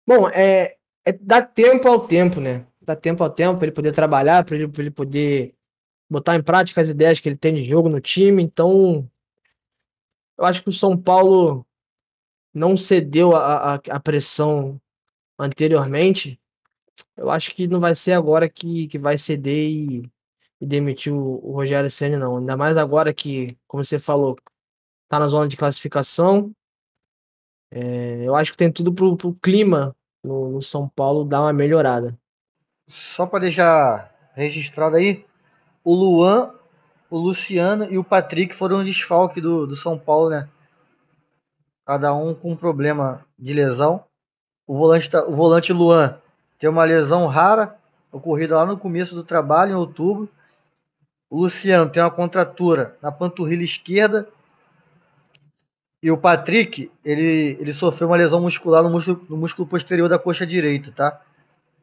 [0.06, 0.76] Bom, é,
[1.06, 2.66] é dar tempo ao tempo, né?
[2.86, 5.52] Dar tempo ao tempo para ele poder trabalhar, para ele, ele poder
[6.08, 8.42] botar em prática as ideias que ele tem de jogo no time.
[8.42, 9.10] Então,
[10.38, 11.66] eu acho que o São Paulo
[12.54, 14.80] não cedeu a pressão
[15.38, 16.40] anteriormente.
[17.16, 20.10] Eu acho que não vai ser agora que, que vai ceder e,
[20.60, 22.38] e demitir o, o Rogério Senna, não.
[22.38, 24.36] Ainda mais agora que, como você falou,
[25.08, 26.52] tá na zona de classificação.
[27.70, 31.52] É, eu acho que tem tudo pro, pro clima no, no São Paulo dar uma
[31.52, 32.16] melhorada
[32.88, 35.24] só para deixar registrado aí,
[35.84, 36.52] o Luan,
[37.10, 40.48] o Luciano e o Patrick foram desfalque do, do São Paulo, né?
[41.84, 44.04] Cada um com um problema de lesão.
[44.66, 46.18] O volante, tá, o volante Luan
[46.58, 47.76] tem uma lesão rara,
[48.10, 50.28] ocorrida lá no começo do trabalho, em outubro.
[51.30, 54.28] O Luciano tem uma contratura na panturrilha esquerda.
[56.02, 60.18] E o Patrick, ele, ele sofreu uma lesão muscular no músculo, no músculo posterior da
[60.18, 61.20] coxa direita, tá?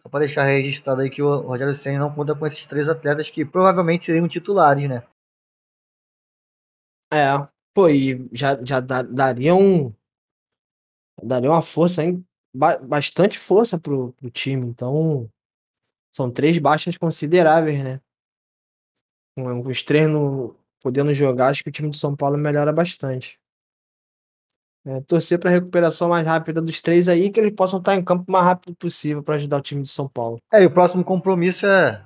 [0.03, 3.29] Só para deixar registrado aí que o Rogério Senna não conta com esses três atletas
[3.29, 5.07] que provavelmente seriam titulares, né?
[7.13, 7.31] É,
[7.73, 9.93] pô, e já, já daria um.
[11.21, 12.01] Daria uma força
[12.53, 14.65] ba bastante força pro, pro time.
[14.65, 15.29] Então,
[16.13, 18.01] são três baixas consideráveis, né?
[19.35, 23.39] Com os treinos podendo jogar, acho que o time do São Paulo melhora bastante.
[24.85, 28.03] É, torcer para a recuperação mais rápida dos três aí, que eles possam estar em
[28.03, 30.39] campo o mais rápido possível para ajudar o time de São Paulo.
[30.51, 32.05] É, e o próximo compromisso é.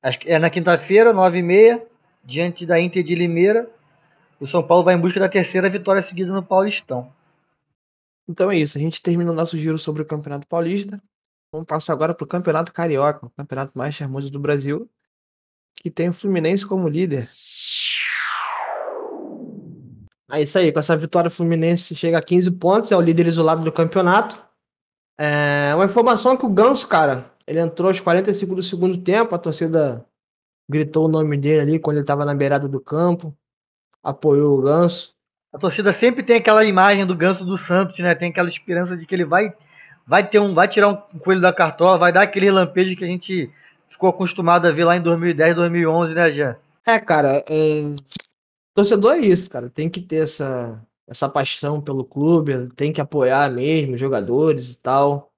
[0.00, 1.82] Acho que é na quinta-feira, 9h30,
[2.24, 3.68] diante da Inter de Limeira.
[4.38, 7.12] O São Paulo vai em busca da terceira vitória seguida no Paulistão.
[8.28, 11.00] Então é isso, a gente termina o nosso giro sobre o Campeonato Paulista.
[11.52, 14.88] Vamos passar agora para o Campeonato Carioca, o campeonato mais charmoso do Brasil,
[15.74, 17.22] que tem o Fluminense como líder.
[20.30, 23.26] É isso aí, com essa vitória o Fluminense chega a 15 pontos, é o líder
[23.26, 24.42] isolado do campeonato.
[25.18, 29.34] É uma informação é que o Ganso, cara, ele entrou aos 45 do segundo tempo,
[29.34, 30.04] a torcida
[30.68, 33.34] gritou o nome dele ali quando ele estava na beirada do campo,
[34.02, 35.14] apoiou o Ganso.
[35.52, 38.14] A torcida sempre tem aquela imagem do Ganso do Santos, né?
[38.14, 39.54] Tem aquela esperança de que ele vai
[40.06, 43.08] vai ter um vai tirar um coelho da cartola, vai dar aquele lampejo que a
[43.08, 43.50] gente
[43.88, 46.56] ficou acostumado a ver lá em 2010, 2011, né, Jean?
[46.86, 47.94] É, cara, é...
[48.76, 49.70] torcedor é isso, cara.
[49.70, 54.78] Tem que ter essa, essa paixão pelo clube, tem que apoiar mesmo os jogadores e
[54.78, 55.32] tal.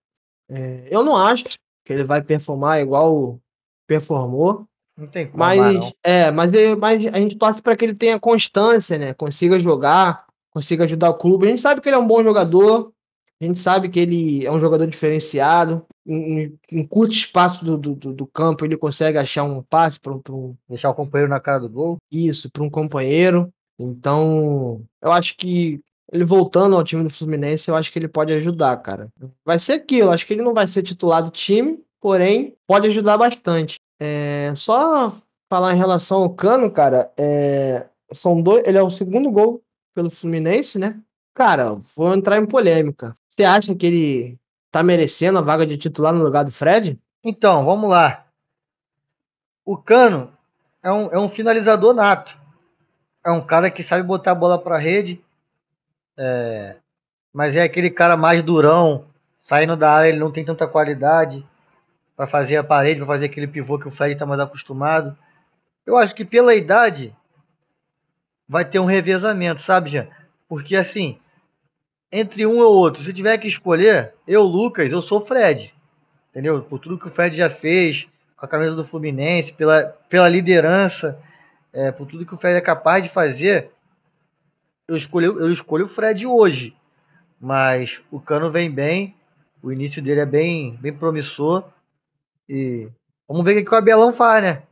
[0.51, 0.89] É...
[0.91, 3.41] Eu não acho que ele vai performar igual
[3.87, 4.67] performou.
[4.97, 5.93] Não tem como, mas, não.
[6.03, 9.15] é, mas, mas a gente torce para que ele tenha constância, né?
[9.15, 11.47] Consiga jogar, consiga ajudar o clube.
[11.47, 12.93] A gente sabe que ele é um bom jogador,
[13.41, 15.87] a gente sabe que ele é um jogador diferenciado.
[16.07, 20.51] Em, em curto espaço do, do, do, campo, ele consegue achar um passe para um.
[20.69, 21.99] Deixar o companheiro na cara do gol.
[22.11, 23.53] Isso, para um companheiro.
[23.79, 25.81] Então, eu acho que
[26.13, 29.09] ele voltando ao time do Fluminense, eu acho que ele pode ajudar, cara.
[29.45, 33.19] Vai ser aquilo, acho que ele não vai ser titular do time, porém, pode ajudar
[33.19, 33.79] bastante.
[34.01, 35.13] É, só
[35.51, 39.63] falar em relação ao Cano, cara, é, são dois, ele é o segundo gol
[39.95, 41.01] pelo Fluminense, né?
[41.35, 43.15] Cara, vou entrar em polêmica.
[43.39, 46.99] Você acha que ele tá merecendo a vaga de titular no lugar do Fred?
[47.25, 48.27] Então, vamos lá.
[49.65, 50.33] O Cano
[50.83, 52.37] é um, é um finalizador nato.
[53.25, 55.25] É um cara que sabe botar a bola pra rede.
[56.19, 56.79] É,
[57.33, 59.05] mas é aquele cara mais durão.
[59.49, 61.47] Saindo da área, ele não tem tanta qualidade
[62.17, 65.17] para fazer a parede, para fazer aquele pivô que o Fred está mais acostumado.
[65.87, 67.15] Eu acho que pela idade
[68.49, 70.09] vai ter um revezamento, sabe, Jean?
[70.49, 71.21] Porque assim,
[72.11, 73.03] entre um ou outro.
[73.03, 75.75] Se tiver que escolher, eu, Lucas, eu sou Fred.
[76.31, 76.63] Entendeu?
[76.63, 81.19] Por tudo que o Fred já fez com a camisa do Fluminense, pela, pela liderança,
[81.73, 83.71] é, por tudo que o Fred é capaz de fazer,
[84.87, 86.75] eu escolho, eu escolho o Fred hoje.
[87.41, 89.15] Mas o Cano vem bem,
[89.63, 91.65] o início dele é bem, bem promissor.
[92.49, 92.89] E
[93.29, 94.63] vamos ver o que o Abelão faz, né?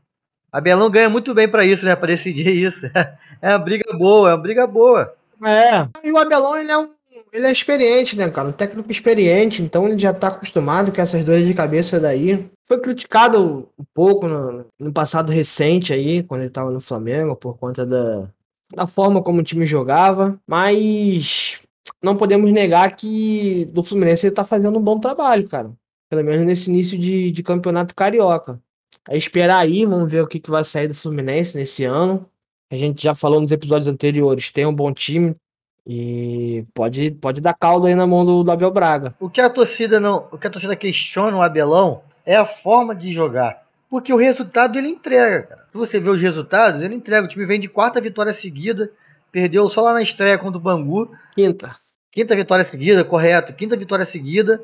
[0.50, 1.94] Abelão ganha muito bem para isso, né?
[1.94, 2.86] Para decidir isso.
[3.42, 5.14] É uma briga boa, é uma briga boa.
[5.44, 5.86] É.
[6.02, 6.95] E o Abelão, ele é um
[7.32, 8.48] ele é experiente, né, cara?
[8.48, 12.48] Um técnico experiente, então ele já tá acostumado com essas dores de cabeça daí.
[12.64, 17.56] Foi criticado um pouco no, no passado recente aí, quando ele tava no Flamengo, por
[17.58, 18.28] conta da,
[18.74, 21.60] da forma como o time jogava, mas
[22.02, 25.70] não podemos negar que do Fluminense ele tá fazendo um bom trabalho, cara.
[26.08, 28.60] Pelo menos nesse início de, de campeonato carioca.
[29.08, 32.28] É esperar aí, vamos ver o que, que vai sair do Fluminense nesse ano.
[32.70, 35.34] A gente já falou nos episódios anteriores, tem um bom time,
[35.86, 39.14] e pode, pode dar caldo aí na mão do, do Abel Braga.
[39.20, 42.94] O que a torcida não, o que a torcida questiona o Abelão é a forma
[42.94, 43.62] de jogar.
[43.88, 45.64] Porque o resultado ele entrega, cara.
[45.70, 47.24] Se você vê os resultados, ele entrega.
[47.24, 48.90] O time vem de quarta vitória seguida,
[49.30, 51.08] perdeu só lá na estreia contra o Bangu.
[51.34, 51.76] Quinta.
[52.10, 53.52] Quinta vitória seguida, correto.
[53.52, 54.60] Quinta vitória seguida.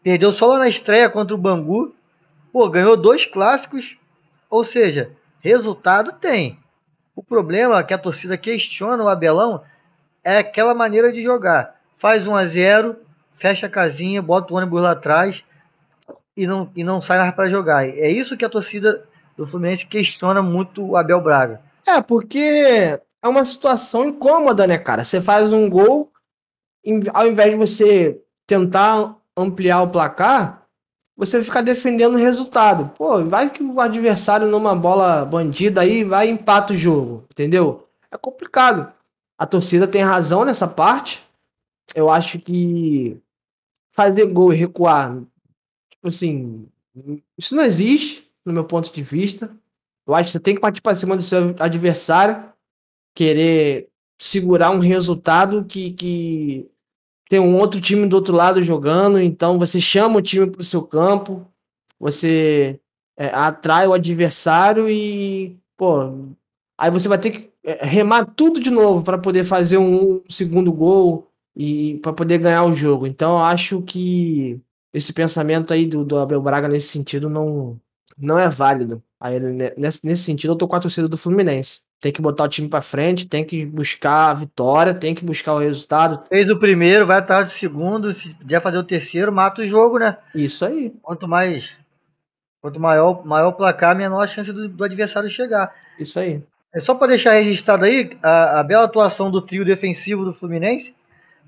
[0.00, 1.92] Perdeu só lá na estreia contra o Bangu.
[2.52, 3.96] Pô, ganhou dois clássicos.
[4.48, 6.56] Ou seja, resultado tem.
[7.16, 9.62] O problema é que a torcida questiona o Abelão
[10.24, 11.76] é aquela maneira de jogar.
[11.98, 12.96] Faz 1 a 0
[13.42, 15.42] fecha a casinha, bota o ônibus lá atrás
[16.36, 17.88] e não, e não sai mais para jogar.
[17.88, 19.04] É isso que a torcida
[19.36, 21.60] do Fluminense questiona muito o Abel Braga.
[21.84, 25.04] É, porque é uma situação incômoda, né, cara?
[25.04, 26.12] Você faz um gol,
[27.12, 30.62] ao invés de você tentar ampliar o placar,
[31.16, 32.92] você fica defendendo o resultado.
[32.96, 37.88] Pô, vai que o adversário numa bola bandida aí vai e empata o jogo, entendeu?
[38.10, 38.92] É complicado
[39.42, 41.20] a torcida tem razão nessa parte.
[41.96, 43.20] Eu acho que
[43.90, 45.16] fazer gol e recuar,
[45.90, 46.68] tipo assim,
[47.36, 49.52] isso não existe, no meu ponto de vista.
[50.06, 52.52] Eu acho que você tem que partir para cima do seu adversário,
[53.16, 56.70] querer segurar um resultado que, que
[57.28, 60.64] tem um outro time do outro lado jogando, então você chama o time para o
[60.64, 61.44] seu campo,
[61.98, 62.78] você
[63.16, 66.28] é, atrai o adversário e, pô,
[66.78, 71.28] aí você vai ter que remar tudo de novo para poder fazer um segundo gol.
[71.54, 73.06] e para poder ganhar o jogo.
[73.06, 74.58] Então eu acho que
[74.92, 77.78] esse pensamento aí do, do Abel Braga nesse sentido não,
[78.18, 79.02] não é válido.
[79.20, 79.38] Aí,
[79.76, 81.82] nesse, nesse sentido, eu tô com a torcida do Fluminense.
[82.00, 85.54] Tem que botar o time para frente, tem que buscar a vitória, tem que buscar
[85.54, 86.24] o resultado.
[86.28, 89.98] Fez o primeiro, vai atrás do segundo, se puder fazer o terceiro, mata o jogo,
[89.98, 90.18] né?
[90.34, 90.92] Isso aí.
[91.00, 91.78] Quanto mais
[92.60, 95.74] quanto maior, maior o placar, menor a chance do, do adversário chegar.
[95.98, 96.42] Isso aí.
[96.74, 100.94] É só para deixar registrado aí a, a, bela atuação do trio defensivo do Fluminense,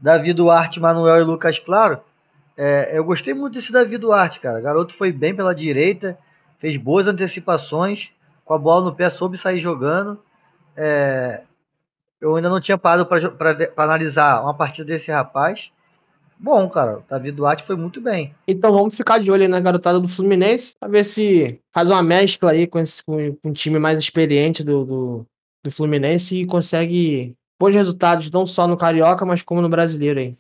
[0.01, 2.01] Davi Duarte, Manuel e Lucas Claro.
[2.57, 4.59] É, eu gostei muito desse Davi Duarte, cara.
[4.61, 6.17] O garoto foi bem pela direita,
[6.59, 8.11] fez boas antecipações,
[8.45, 10.23] com a bola no pé soube sair jogando.
[10.77, 11.43] É,
[12.21, 15.73] eu ainda não tinha parado para analisar uma partida desse rapaz.
[16.39, 18.35] Bom, cara, o Davi Duarte foi muito bem.
[18.47, 22.03] Então vamos ficar de olho aí na garotada do Fluminense, para ver se faz uma
[22.03, 25.27] mescla aí com, esse, com, com um time mais experiente do, do,
[25.65, 30.37] do Fluminense e consegue bons resultados, não só no Carioca, mas como no Brasileiro aí.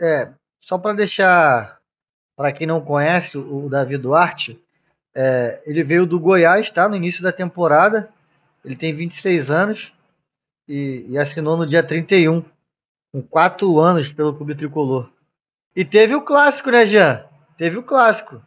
[0.00, 1.78] É, só para deixar,
[2.36, 4.60] para quem não conhece o Davi Duarte,
[5.14, 6.88] é, ele veio do Goiás, tá?
[6.88, 8.08] No início da temporada.
[8.64, 9.92] Ele tem 26 anos
[10.68, 12.44] e, e assinou no dia 31,
[13.12, 15.10] com 4 anos pelo Clube Tricolor.
[15.74, 17.24] E teve o clássico, né, Jean?
[17.56, 18.42] Teve o clássico.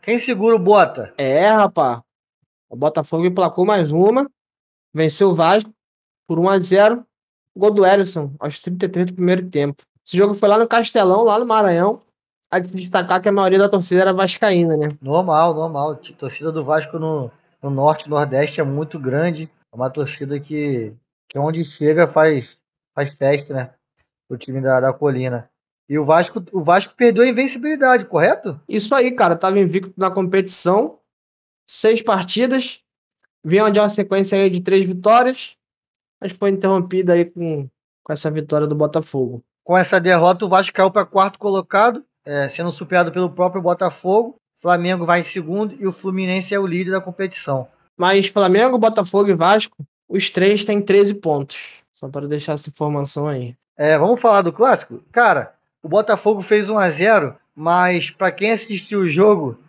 [0.00, 1.12] Quem segura o Bota?
[1.18, 2.00] É, rapaz.
[2.70, 4.30] O Botafogo emplacou mais uma.
[4.92, 5.70] Venceu o Vasco
[6.26, 7.06] por 1 a 0
[7.56, 9.82] Gol do Ellison, aos 33 do primeiro tempo.
[10.04, 12.02] Esse jogo foi lá no Castelão, lá no Maranhão.
[12.50, 14.88] A de destacar que a maioria da torcida era vascaína, né?
[15.00, 15.92] Normal, normal.
[15.92, 17.30] A torcida do Vasco no,
[17.62, 19.50] no norte e nordeste é muito grande.
[19.72, 20.94] É uma torcida que,
[21.28, 22.58] que onde chega faz,
[22.94, 23.74] faz festa, né?
[24.28, 25.48] O time da, da colina.
[25.88, 28.60] E o Vasco, o Vasco perdeu a invencibilidade, correto?
[28.68, 29.36] Isso aí, cara.
[29.36, 30.98] Tava invicto na competição.
[31.66, 32.80] Seis partidas.
[33.44, 35.56] Vinha de uma sequência aí de três vitórias.
[36.20, 37.68] Mas foi interrompida aí com,
[38.02, 39.44] com essa vitória do Botafogo.
[39.62, 44.36] Com essa derrota, o Vasco caiu para quarto colocado é, sendo superado pelo próprio Botafogo.
[44.60, 47.68] Flamengo vai em segundo e o Fluminense é o líder da competição.
[47.96, 49.76] Mas Flamengo, Botafogo e Vasco,
[50.08, 51.58] os três têm 13 pontos.
[51.92, 53.54] Só para deixar essa informação aí.
[53.76, 55.02] É, vamos falar do clássico?
[55.12, 55.53] Cara,
[55.84, 59.60] o Botafogo fez 1 a 0 mas para quem assistiu o jogo,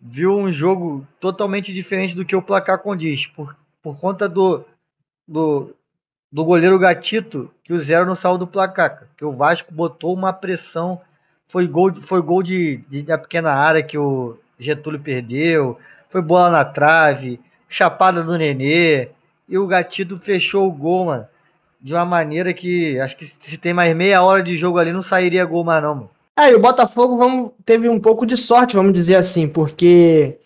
[0.00, 3.26] viu um jogo totalmente diferente do que o placar condiz.
[3.26, 4.64] Por, por conta do,
[5.28, 5.74] do,
[6.32, 9.08] do goleiro Gatito, que o zero não saiu do placar.
[9.16, 11.02] Que o Vasco botou uma pressão
[11.48, 15.78] foi gol, foi gol de, de, da pequena área que o Getúlio perdeu.
[16.08, 17.40] Foi bola na trave.
[17.68, 19.10] Chapada do Nenê.
[19.48, 21.26] E o Gatito fechou o gol, mano.
[21.84, 25.02] De uma maneira que acho que se tem mais meia hora de jogo ali, não
[25.02, 26.10] sairia gol mais, não, mano.
[26.34, 30.38] É, e o Botafogo vamos, teve um pouco de sorte, vamos dizer assim, porque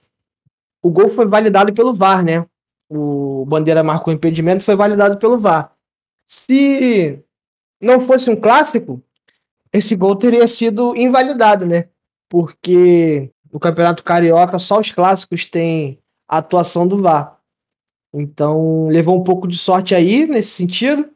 [0.83, 2.45] o gol foi validado pelo VAR, né?
[2.91, 5.71] O Bandeira marcou impedimento foi validado pelo VAR.
[6.27, 7.23] Se
[7.81, 9.01] não fosse um clássico,
[9.73, 11.85] esse gol teria sido invalidado, né?
[12.29, 17.39] Porque no Campeonato Carioca só os clássicos têm a atuação do VAR.
[18.13, 21.09] Então levou um pouco de sorte aí nesse sentido.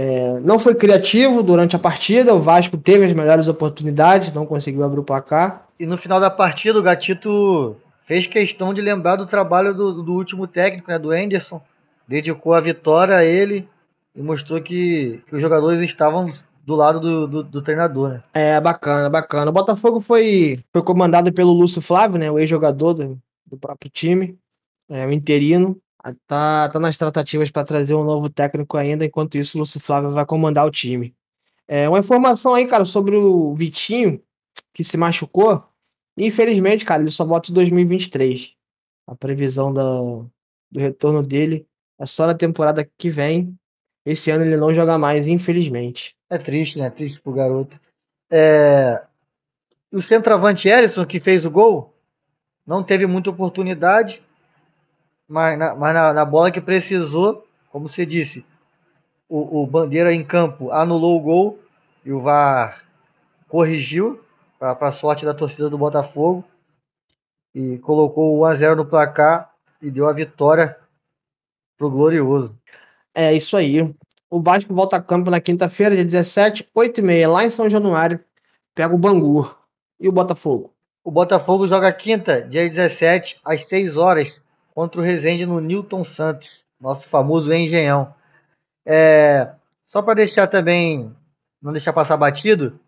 [0.00, 4.84] É, não foi criativo durante a partida, o Vasco teve as melhores oportunidades, não conseguiu
[4.84, 5.66] abrir o placar.
[5.76, 7.74] E no final da partida, o Gatito
[8.06, 11.60] fez questão de lembrar do trabalho do, do último técnico, né, do Anderson.
[12.06, 13.68] Dedicou a vitória a ele
[14.14, 16.30] e mostrou que, que os jogadores estavam
[16.64, 18.22] do lado do, do, do, treinador, né?
[18.32, 19.50] É, bacana, bacana.
[19.50, 22.30] O Botafogo foi, foi comandado pelo Lúcio Flávio, né?
[22.30, 24.38] O ex-jogador do, do próprio time,
[24.88, 25.76] é, o interino.
[26.26, 30.10] Tá, tá nas tratativas para trazer um novo técnico ainda, enquanto isso o Lúcio Flávio
[30.10, 31.14] vai comandar o time.
[31.66, 34.22] É, uma informação aí, cara, sobre o Vitinho,
[34.72, 35.62] que se machucou.
[36.16, 38.52] Infelizmente, cara, ele só volta em 2023.
[39.06, 40.26] A previsão do,
[40.70, 41.66] do retorno dele
[41.98, 43.54] é só na temporada que vem.
[44.04, 46.16] Esse ano ele não joga mais, infelizmente.
[46.30, 46.88] É triste, né?
[46.90, 47.78] Triste pro garoto.
[48.30, 49.04] É...
[49.92, 51.94] O centroavante Erison, que fez o gol,
[52.66, 54.22] não teve muita oportunidade,
[55.28, 58.44] mas na, mas na, na bola que precisou, como você disse,
[59.28, 61.60] o, o, Bandeira em campo anulou o gol
[62.04, 62.82] e o VAR
[63.46, 64.20] corrigiu
[64.58, 66.42] para a sorte da torcida do Botafogo
[67.54, 69.52] e colocou o 1x0 no placar
[69.82, 70.76] e deu a vitória
[71.76, 72.58] pro Glorioso.
[73.14, 73.94] É isso aí.
[74.30, 77.68] O Vasco volta a campo na quinta-feira, dia 17, 8 e meia, lá em São
[77.68, 78.20] Januário.
[78.74, 79.54] Pega o Bangu.
[80.00, 80.72] E o Botafogo?
[81.02, 84.40] O Botafogo joga quinta, dia 17, às 6 horas,
[84.78, 88.14] contra o Resende no Newton Santos, nosso famoso Engenhão.
[88.86, 89.50] É,
[89.88, 91.12] só para deixar também,
[91.60, 92.78] não deixar passar batido,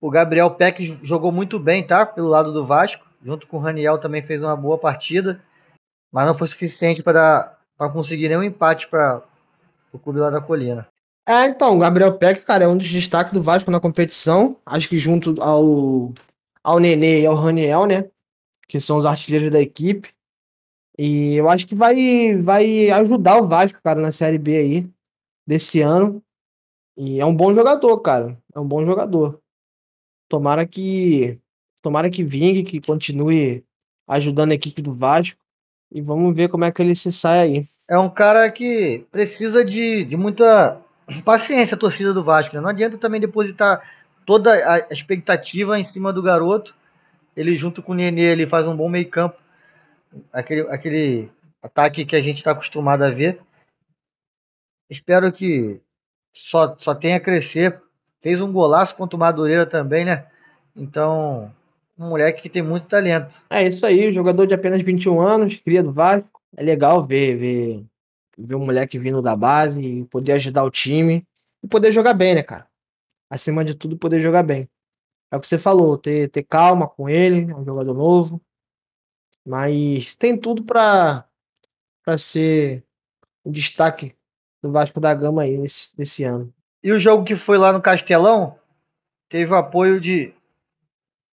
[0.00, 2.04] o Gabriel Peck jogou muito bem, tá?
[2.04, 5.40] Pelo lado do Vasco, junto com o Raniel também fez uma boa partida,
[6.10, 7.56] mas não foi suficiente para
[7.92, 9.22] conseguir nenhum empate para
[9.92, 10.88] o clube lá da colina.
[11.24, 14.56] É, então, o Gabriel Peck, cara, é um dos destaques do Vasco na competição.
[14.66, 16.12] Acho que junto ao,
[16.64, 18.06] ao Nenê e ao Raniel, né?
[18.68, 20.17] Que são os artilheiros da equipe.
[20.98, 24.90] E eu acho que vai, vai ajudar o Vasco, cara, na Série B aí,
[25.46, 26.20] desse ano.
[26.96, 28.36] E é um bom jogador, cara.
[28.52, 29.40] É um bom jogador.
[30.28, 31.38] Tomara que.
[31.80, 33.64] Tomara que vingue, que continue
[34.08, 35.38] ajudando a equipe do Vasco.
[35.92, 37.64] E vamos ver como é que ele se sai aí.
[37.88, 40.80] É um cara que precisa de, de muita
[41.24, 42.56] paciência, a torcida do Vasco.
[42.56, 42.60] Né?
[42.60, 43.80] Não adianta também depositar
[44.26, 46.74] toda a expectativa em cima do garoto.
[47.36, 49.36] Ele, junto com o Nenê, ele faz um bom meio-campo.
[50.32, 51.30] Aquele, aquele
[51.62, 53.40] ataque que a gente está acostumado a ver.
[54.90, 55.80] Espero que
[56.32, 57.80] só, só tenha a crescer.
[58.20, 60.26] Fez um golaço contra o Madureira também, né?
[60.74, 61.52] Então,
[61.98, 63.34] um moleque que tem muito talento.
[63.50, 66.40] É isso aí, jogador de apenas 21 anos, cria do Vasco.
[66.56, 67.84] É legal ver, ver,
[68.36, 71.24] ver um moleque vindo da base e poder ajudar o time
[71.62, 72.66] e poder jogar bem, né, cara?
[73.30, 74.68] Acima de tudo, poder jogar bem.
[75.30, 78.40] É o que você falou, ter, ter calma com ele, é um jogador novo.
[79.48, 81.24] Mas tem tudo para
[82.18, 82.84] ser
[83.42, 84.14] o destaque
[84.62, 86.52] do Vasco da Gama aí nesse, nesse ano.
[86.84, 88.58] E o jogo que foi lá no Castelão
[89.26, 90.34] teve o apoio de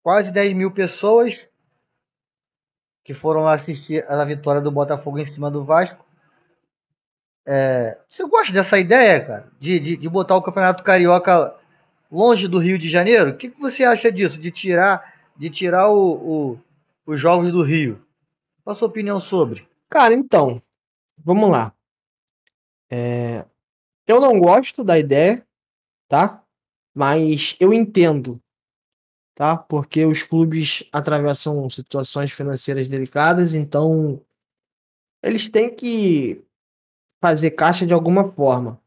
[0.03, 1.47] quase 10 mil pessoas
[3.05, 6.05] que foram lá assistir a vitória do Botafogo em cima do Vasco.
[7.47, 9.47] É, você gosta dessa ideia, cara?
[9.57, 11.55] De, de, de, botar o Campeonato Carioca
[12.11, 13.31] longe do Rio de Janeiro?
[13.31, 14.37] O que, que você acha disso?
[14.37, 16.59] De tirar, de tirar o, o,
[17.05, 18.05] os jogos do Rio?
[18.63, 19.67] Qual a sua opinião sobre?
[19.89, 20.61] Cara, então,
[21.17, 21.73] vamos lá.
[22.89, 23.45] É,
[24.07, 25.45] eu não gosto da ideia,
[26.07, 26.43] tá?
[26.93, 28.41] Mas eu entendo
[29.41, 29.57] tá?
[29.57, 34.21] Porque os clubes atravessam situações financeiras delicadas, então
[35.23, 36.43] eles têm que
[37.19, 38.79] fazer caixa de alguma forma.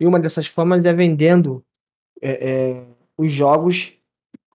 [0.00, 1.64] E uma dessas formas é vendendo
[2.20, 3.96] é, é, os jogos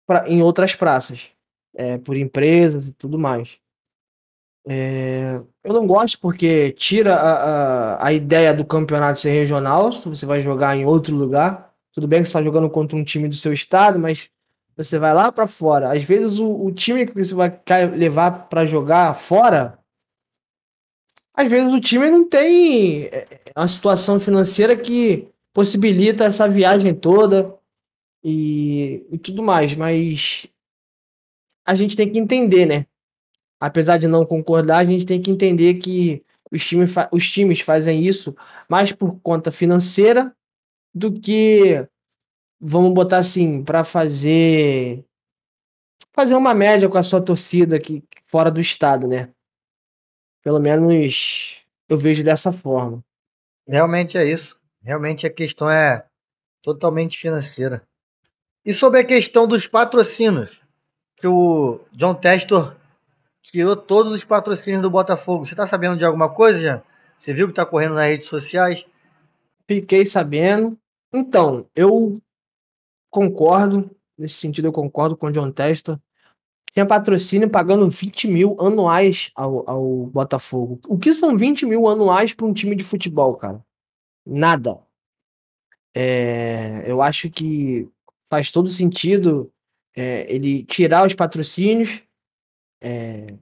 [0.05, 1.32] pra, em outras praças,
[1.76, 3.59] é, por empresas e tudo mais.
[4.67, 10.09] É, eu não gosto porque tira a, a, a, ideia do campeonato ser regional, se
[10.09, 11.71] você vai jogar em outro lugar.
[11.93, 14.30] Tudo bem que você está jogando contra um time do seu estado, mas
[14.76, 15.93] você vai lá para fora.
[15.93, 17.61] Às vezes o, o, time que você vai
[17.95, 19.78] levar para jogar fora,
[21.34, 27.55] às vezes o time não tem é, uma situação financeira que possibilita essa viagem toda
[28.23, 29.76] e, e tudo mais.
[29.76, 30.47] Mas
[31.66, 32.86] a gente tem que entender, né?
[33.59, 38.03] Apesar de não concordar, a gente tem que entender que os times, os times fazem
[38.03, 38.36] isso
[38.70, 40.36] mais por conta financeira
[40.93, 41.86] do que
[42.59, 45.03] vamos botar assim, para fazer
[46.13, 49.30] fazer uma média com a sua torcida aqui fora do estado, né?
[50.41, 53.03] Pelo menos eu vejo dessa forma.
[53.68, 54.57] Realmente é isso.
[54.82, 56.05] Realmente a questão é
[56.61, 57.86] totalmente financeira.
[58.63, 60.61] E sobre a questão dos patrocínios,
[61.26, 62.76] que o John Testor
[63.41, 65.43] tirou todos os patrocínios do Botafogo.
[65.43, 66.84] Você está sabendo de alguma coisa, já?
[67.17, 68.86] Você viu que está correndo nas redes sociais?
[69.67, 70.78] Fiquei sabendo.
[71.11, 72.21] Então, eu
[73.09, 75.99] concordo, nesse sentido eu concordo com o John Testa.
[76.71, 80.80] Tinha patrocínio pagando 20 mil anuais ao, ao Botafogo.
[80.88, 83.65] O que são 20 mil anuais para um time de futebol, cara?
[84.23, 84.78] Nada.
[85.91, 87.89] É, eu acho que
[88.30, 89.51] faz todo sentido
[89.96, 92.02] é, ele tirar os patrocínios,
[92.82, 93.34] é,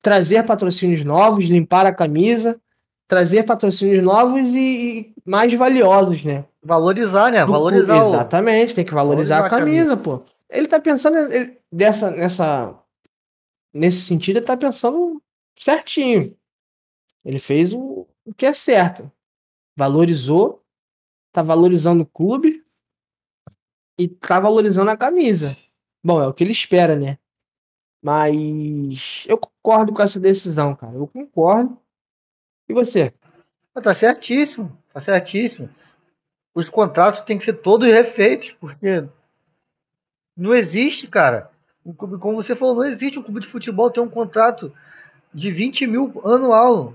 [0.00, 2.60] trazer patrocínios novos, limpar a camisa,
[3.06, 6.44] trazer patrocínios novos e, e mais valiosos, né?
[6.62, 7.44] Valorizar, né?
[7.44, 8.00] Valorizar.
[8.00, 10.22] Exatamente, tem que valorizar, valorizar a, camisa, a, camisa, pô.
[10.50, 12.78] Ele tá pensando ele, dessa, nessa,
[13.72, 15.22] nesse sentido, ele tá pensando
[15.58, 16.22] certinho.
[17.24, 19.10] Ele fez o, o que é certo.
[19.76, 20.64] Valorizou,
[21.32, 22.64] tá valorizando o clube
[23.98, 25.56] e tá valorizando a camisa.
[26.02, 27.18] Bom, é o que ele espera, né?
[28.02, 30.94] Mas eu concordo com essa decisão, cara.
[30.94, 31.76] Eu concordo.
[32.68, 33.12] E você?
[33.82, 35.68] Tá certíssimo, tá certíssimo
[36.58, 39.04] os contratos têm que ser todos refeitos, porque
[40.36, 41.52] não existe, cara.
[41.86, 44.74] Um clube, como você falou, não existe um clube de futebol ter um contrato
[45.32, 46.94] de 20 mil anual.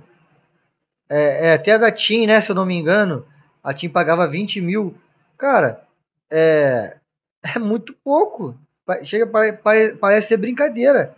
[1.10, 2.42] É, é, até a da TIM, né?
[2.42, 3.26] Se eu não me engano,
[3.64, 4.98] a TIM pagava 20 mil.
[5.38, 5.82] Cara,
[6.30, 6.98] é,
[7.42, 8.60] é muito pouco.
[9.04, 11.16] Chega, parece, parece ser brincadeira.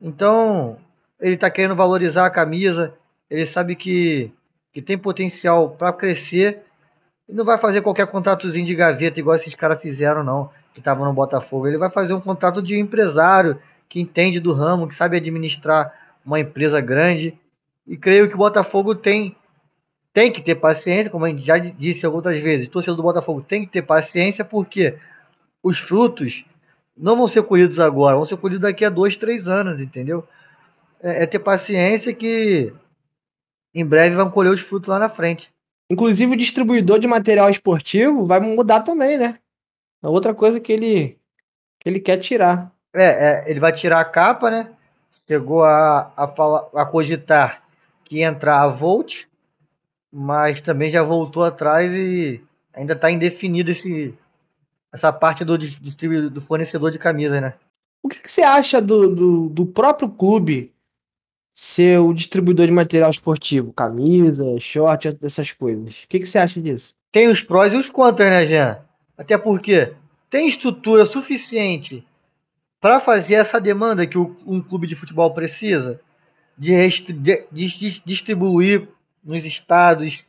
[0.00, 0.78] Então,
[1.20, 2.94] ele está querendo valorizar a camisa.
[3.28, 4.32] Ele sabe que,
[4.72, 6.62] que tem potencial para crescer
[7.28, 11.06] ele não vai fazer qualquer contratozinho de gaveta igual esses caras fizeram, não, que estavam
[11.06, 11.66] no Botafogo.
[11.66, 13.58] Ele vai fazer um contrato de empresário
[13.88, 15.92] que entende do ramo, que sabe administrar
[16.24, 17.38] uma empresa grande.
[17.86, 19.34] E creio que o Botafogo tem
[20.12, 23.64] tem que ter paciência, como a gente já disse outras vezes, torcedor do Botafogo tem
[23.64, 24.98] que ter paciência, porque
[25.62, 26.44] os frutos
[26.96, 30.26] não vão ser colhidos agora, vão ser colhidos daqui a dois, três anos, entendeu?
[31.02, 32.72] É, é ter paciência que
[33.74, 35.50] em breve vão colher os frutos lá na frente.
[35.90, 39.38] Inclusive o distribuidor de material esportivo vai mudar também, né?
[40.02, 41.18] É outra coisa que ele,
[41.80, 42.72] que ele quer tirar.
[42.94, 44.70] É, é, ele vai tirar a capa, né?
[45.26, 46.24] Chegou a, a,
[46.82, 47.62] a cogitar
[48.04, 49.24] que ia entrar a Volt,
[50.12, 52.42] mas também já voltou atrás e
[52.74, 54.14] ainda está indefinido esse,
[54.92, 57.54] essa parte do, do fornecedor de camisa, né?
[58.02, 60.72] O que, que você acha do, do, do, próprio clube
[61.52, 63.72] ser o distribuidor de material esportivo?
[63.72, 66.02] Camisa, short, essas coisas.
[66.02, 66.94] O que, que você acha disso?
[67.12, 68.78] Tem os prós e os contras, né, Jean?
[69.16, 69.92] Até porque
[70.28, 72.04] tem estrutura suficiente
[72.80, 76.00] para fazer essa demanda que um clube de futebol precisa
[76.58, 76.74] de,
[77.12, 78.88] de, de distribuir
[79.22, 80.24] nos estados,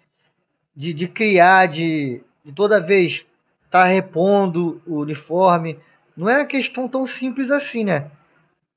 [0.75, 3.25] de, de criar, de, de toda vez
[3.73, 5.79] tá repondo o uniforme.
[6.15, 8.11] Não é uma questão tão simples assim, né?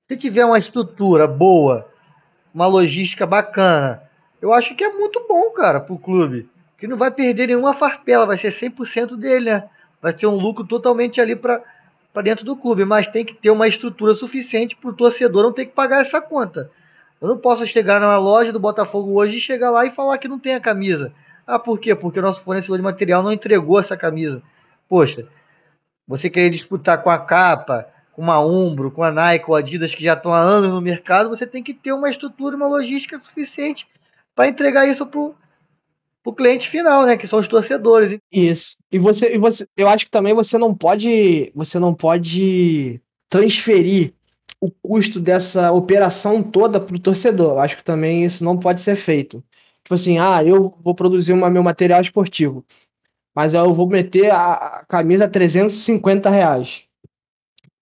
[0.09, 1.87] Se tiver uma estrutura boa,
[2.55, 4.03] uma logística bacana,
[4.41, 6.49] eu acho que é muito bom, cara, para o clube.
[6.79, 9.69] Que não vai perder nenhuma farpela, vai ser 100% dele, né?
[10.01, 11.63] Vai ter um lucro totalmente ali para
[12.25, 15.67] dentro do clube, mas tem que ter uma estrutura suficiente para o torcedor não ter
[15.67, 16.71] que pagar essa conta.
[17.21, 20.27] Eu não posso chegar na loja do Botafogo hoje e chegar lá e falar que
[20.27, 21.13] não tem a camisa.
[21.47, 21.95] Ah, por quê?
[21.95, 24.43] Porque o nosso fornecedor de material não entregou essa camisa.
[24.89, 25.27] Poxa,
[26.07, 30.05] você querer disputar com a capa, com uma Umbro, com a Nike ou Adidas que
[30.05, 33.87] já estão há anos no mercado, você tem que ter uma estrutura, uma logística suficiente
[34.35, 35.21] para entregar isso para
[36.25, 37.17] o cliente final, né?
[37.17, 38.19] Que são os torcedores.
[38.33, 38.77] Isso.
[38.91, 44.13] E você, e você, eu acho que também você não pode, você não pode transferir
[44.61, 47.53] o custo dessa operação toda para o torcedor.
[47.53, 49.43] Eu acho que também isso não pode ser feito.
[49.83, 52.65] Tipo assim, ah, eu vou produzir uma, meu material esportivo,
[53.37, 56.85] mas eu vou meter a, camisa a 350 reais.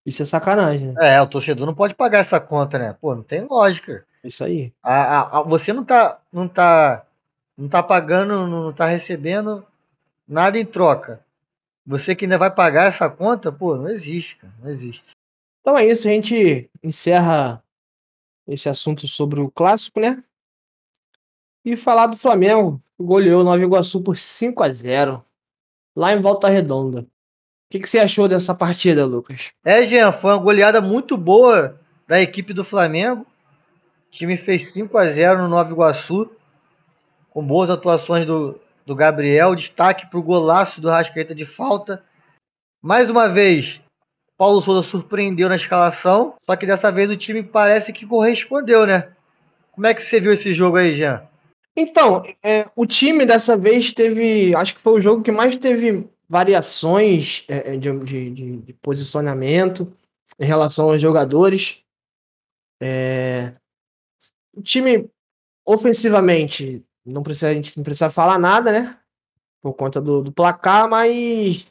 [0.05, 0.89] Isso é sacanagem.
[0.89, 1.15] Né?
[1.15, 2.97] É, o torcedor não pode pagar essa conta, né?
[3.01, 4.05] Pô, não tem lógica.
[4.25, 4.73] Isso aí.
[4.83, 7.07] A, a, a, você não tá, não tá,
[7.57, 9.65] não tá pagando, não tá recebendo
[10.27, 11.25] nada em troca.
[11.87, 15.05] Você que ainda vai pagar essa conta, pô, não existe, cara, não existe.
[15.61, 17.63] Então é isso, a gente encerra
[18.49, 20.21] esse assunto sobre o clássico, né?
[21.65, 25.25] E falar do Flamengo, goleou o Nova Iguaçu por 5 a 0
[25.97, 27.01] lá em Volta Redonda.
[27.01, 27.07] O
[27.71, 29.53] que, que você achou dessa partida, Lucas?
[29.65, 33.23] É, Jean, foi uma goleada muito boa da equipe do Flamengo.
[33.23, 36.31] O time fez 5 a 0 no Nova Iguaçu,
[37.31, 42.03] com boas atuações do, do Gabriel, destaque para o golaço do Rascaeta de falta.
[42.81, 43.81] Mais uma vez,
[44.37, 49.09] Paulo Souza surpreendeu na escalação, só que dessa vez o time parece que correspondeu, né?
[49.73, 51.23] Como é que você viu esse jogo aí, Jean?
[51.77, 54.55] Então, é, o time dessa vez teve.
[54.55, 59.93] Acho que foi o jogo que mais teve variações é, é de, de, de, posicionamento
[60.39, 61.81] em relação aos jogadores.
[62.81, 63.55] É,
[64.55, 65.11] o time,
[65.67, 68.99] ofensivamente, não precisa, a gente não precisa falar nada, né?
[69.61, 71.67] Por conta do, do placar, mas.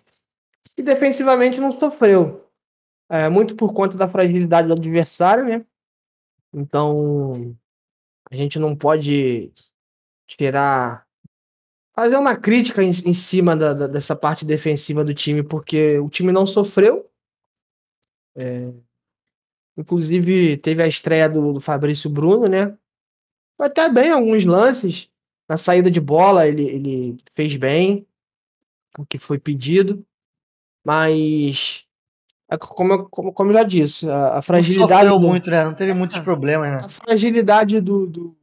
[0.78, 2.44] E defensivamente não sofreu
[3.10, 5.64] é, muito por conta da fragilidade do adversário, né?
[6.52, 7.56] Então,
[8.30, 9.52] a gente não pode
[10.38, 11.06] tirar.
[11.96, 16.10] fazer uma crítica em, em cima da, da, dessa parte defensiva do time, porque o
[16.10, 17.10] time não sofreu.
[18.36, 18.72] É,
[19.78, 22.76] inclusive, teve a estreia do, do Fabrício Bruno, né?
[23.58, 25.10] Foi até bem alguns lances.
[25.48, 28.08] Na saída de bola, ele, ele fez bem
[28.98, 30.06] o que foi pedido,
[30.86, 31.86] mas
[32.50, 35.10] é como, como, como eu já disse, a, a fragilidade.
[35.10, 35.66] Não do, muito, né?
[35.66, 36.22] Não teve muitos é.
[36.22, 36.82] problemas, né?
[36.84, 38.38] A fragilidade do, do,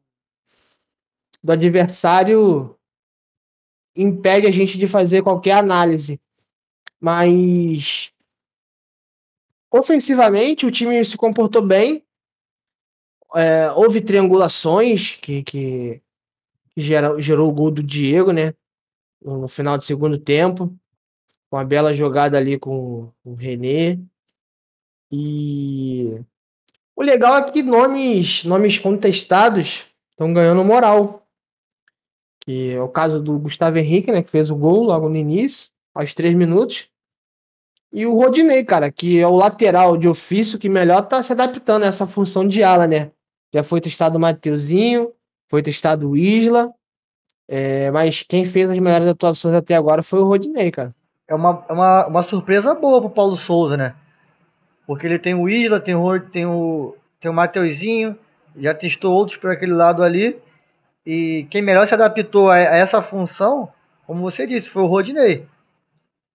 [1.43, 2.76] do adversário
[3.97, 6.20] impede a gente de fazer qualquer análise.
[7.01, 8.12] Mas
[9.70, 12.05] ofensivamente o time se comportou bem.
[13.34, 16.03] É, houve triangulações que, que,
[16.76, 18.55] gera, gerou o gol do Diego, né?
[19.22, 20.76] No, no final do segundo tempo
[21.51, 23.99] uma bela jogada ali com o René.
[25.11, 26.20] E
[26.95, 31.26] o legal é que nomes, nomes contestados estão ganhando moral.
[32.41, 35.70] Que é o caso do Gustavo Henrique, né, que fez o gol logo no início,
[35.95, 36.88] aos três minutos.
[37.93, 41.82] E o Rodinei, cara, que é o lateral de ofício que melhor tá se adaptando
[41.82, 43.11] a essa função de ala, né?
[43.53, 45.12] Já foi testado o Mateuzinho,
[45.49, 46.72] foi testado o Isla,
[47.49, 50.95] é, mas quem fez as melhores atuações até agora foi o Rodinei, cara
[51.30, 53.95] é uma, é uma, uma surpresa boa pro Paulo Souza, né?
[54.84, 58.18] Porque ele tem o Isla, tem o, tem o, tem o Mateuzinho,
[58.57, 60.36] já testou outros por aquele lado ali.
[61.12, 63.68] E quem melhor se adaptou a, essa função,
[64.06, 65.44] como você disse, foi o Rodinei.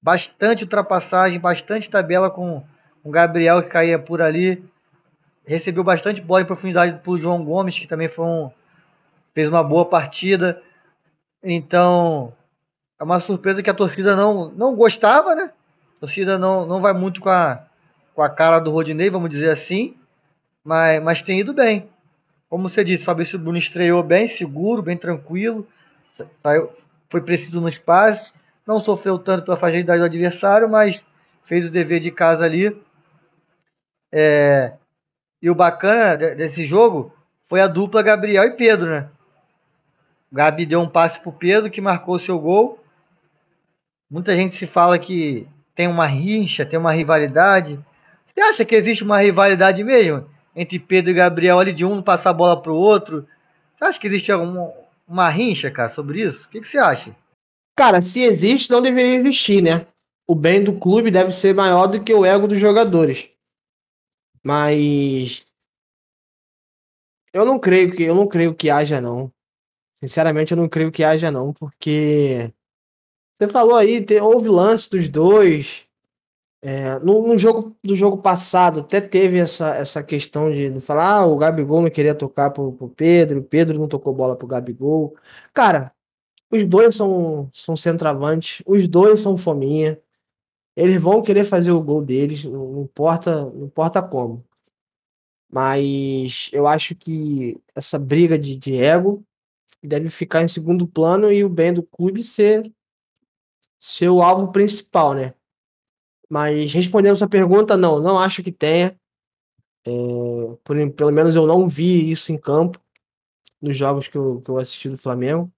[0.02, 2.62] Bastante ultrapassagem, bastante tabela com
[3.02, 4.62] o Gabriel que caía por ali.
[5.48, 8.52] Recebeu bastante bola em profundidade para o João Gomes, que também foi um,
[9.34, 10.62] fez uma boa partida.
[11.42, 12.34] Então,
[13.00, 15.54] é uma surpresa que a torcida não, não gostava, né?
[15.96, 17.66] A torcida não, não vai muito com a,
[18.14, 19.96] com a cara do Rodinei, vamos dizer assim,
[20.66, 21.88] mas, mas tem ido bem.
[22.56, 25.68] Como você disse, Fabrício Bruno estreou bem, seguro, bem tranquilo,
[26.42, 26.72] saiu,
[27.10, 28.34] foi preciso no espaço,
[28.66, 31.04] não sofreu tanto pela fragilidade do adversário, mas
[31.44, 32.82] fez o dever de casa ali.
[34.10, 34.72] É,
[35.42, 37.14] e o bacana desse jogo
[37.50, 39.10] foi a dupla Gabriel e Pedro, né?
[40.32, 42.82] O Gabi deu um passe pro Pedro que marcou seu gol.
[44.10, 45.46] Muita gente se fala que
[45.76, 47.78] tem uma rixa, tem uma rivalidade.
[48.28, 52.30] Você acha que existe uma rivalidade mesmo entre Pedro e Gabriel ali de um passar
[52.32, 53.28] a bola pro outro?
[53.78, 54.72] Você acha que existe alguma
[55.08, 56.46] uma rincha, cara, sobre isso?
[56.46, 57.16] O que, que você acha?
[57.78, 59.86] Cara, se existe, não deveria existir, né?
[60.28, 63.30] O bem do clube deve ser maior do que o ego dos jogadores.
[64.44, 65.46] Mas
[67.34, 69.32] eu não creio que eu não creio que haja não.
[69.96, 72.52] Sinceramente, eu não creio que haja não, porque
[73.38, 75.85] você falou aí, te, houve lance dos dois.
[76.68, 81.20] É, no, no, jogo do jogo passado até teve essa, essa questão de, de falar,
[81.20, 84.48] ah, o Gabigol não queria tocar pro, pro Pedro, o Pedro não tocou bola pro
[84.48, 85.16] Gabigol.
[85.54, 85.94] Cara,
[86.52, 90.02] os dois são, são centroavantes, os dois são fominha.
[90.76, 94.44] Eles vão querer fazer o gol deles, não importa, não importa como.
[95.52, 99.24] Mas eu acho que essa briga de, de ego
[99.84, 102.72] deve ficar em segundo plano e o bem do clube ser
[103.80, 105.36] seu alvo principal, né?
[106.30, 108.98] Mas respondendo essa pergunta, não, não acho que tenha.
[109.86, 109.92] É,
[110.64, 112.80] por, pelo menos eu não vi isso em campo
[113.62, 115.52] nos jogos que eu, que eu assisti do Flamengo.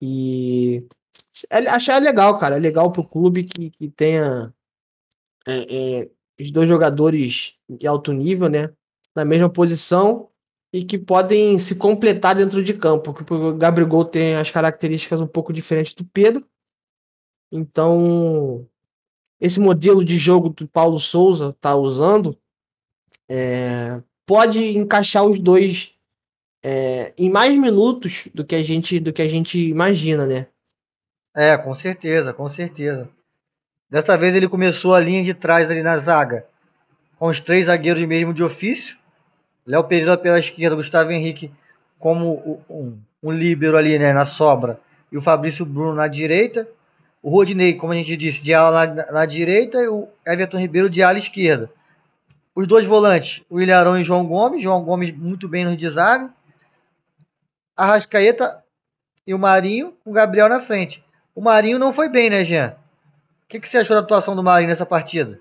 [0.00, 0.86] E
[1.50, 2.56] é, achar legal, cara.
[2.56, 4.52] É legal pro clube que, que tenha
[5.46, 6.10] é, é,
[6.40, 8.72] os dois jogadores de alto nível, né?
[9.14, 10.30] Na mesma posição
[10.72, 13.14] e que podem se completar dentro de campo.
[13.14, 16.44] Porque o Gabriel tem as características um pouco diferentes do Pedro.
[17.52, 18.68] Então,
[19.40, 22.36] esse modelo de jogo que o Paulo Souza está usando
[23.28, 25.92] é, pode encaixar os dois
[26.62, 30.46] é, em mais minutos do que a gente do que a gente imagina, né?
[31.36, 33.08] É, com certeza, com certeza.
[33.90, 36.46] Dessa vez ele começou a linha de trás ali na zaga,
[37.18, 38.96] com os três zagueiros mesmo de ofício.
[39.66, 41.50] Léo Pereira pela esquerda, Gustavo Henrique
[41.98, 44.78] como um, um líbero ali, né, na sobra,
[45.10, 46.68] e o Fabrício Bruno na direita.
[47.24, 50.90] O Rodinei, como a gente disse, de ala na, na direita e o Everton Ribeiro
[50.90, 51.70] de ala esquerda.
[52.54, 54.62] Os dois volantes, o Ilharão e João Gomes.
[54.62, 56.28] João Gomes muito bem no desarme.
[57.74, 58.62] Arrascaeta
[59.26, 61.02] e o Marinho com o Gabriel na frente.
[61.34, 62.76] O Marinho não foi bem, né, Jean?
[63.44, 65.40] O que, que você achou da atuação do Marinho nessa partida?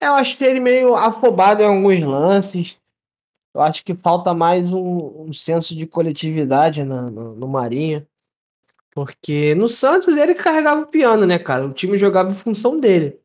[0.00, 2.80] Eu achei ele meio afobado em alguns lances.
[3.54, 8.06] Eu acho que falta mais um, um senso de coletividade no, no, no Marinho.
[8.94, 11.66] Porque no Santos ele carregava o piano, né, cara?
[11.66, 13.18] O time jogava em função dele.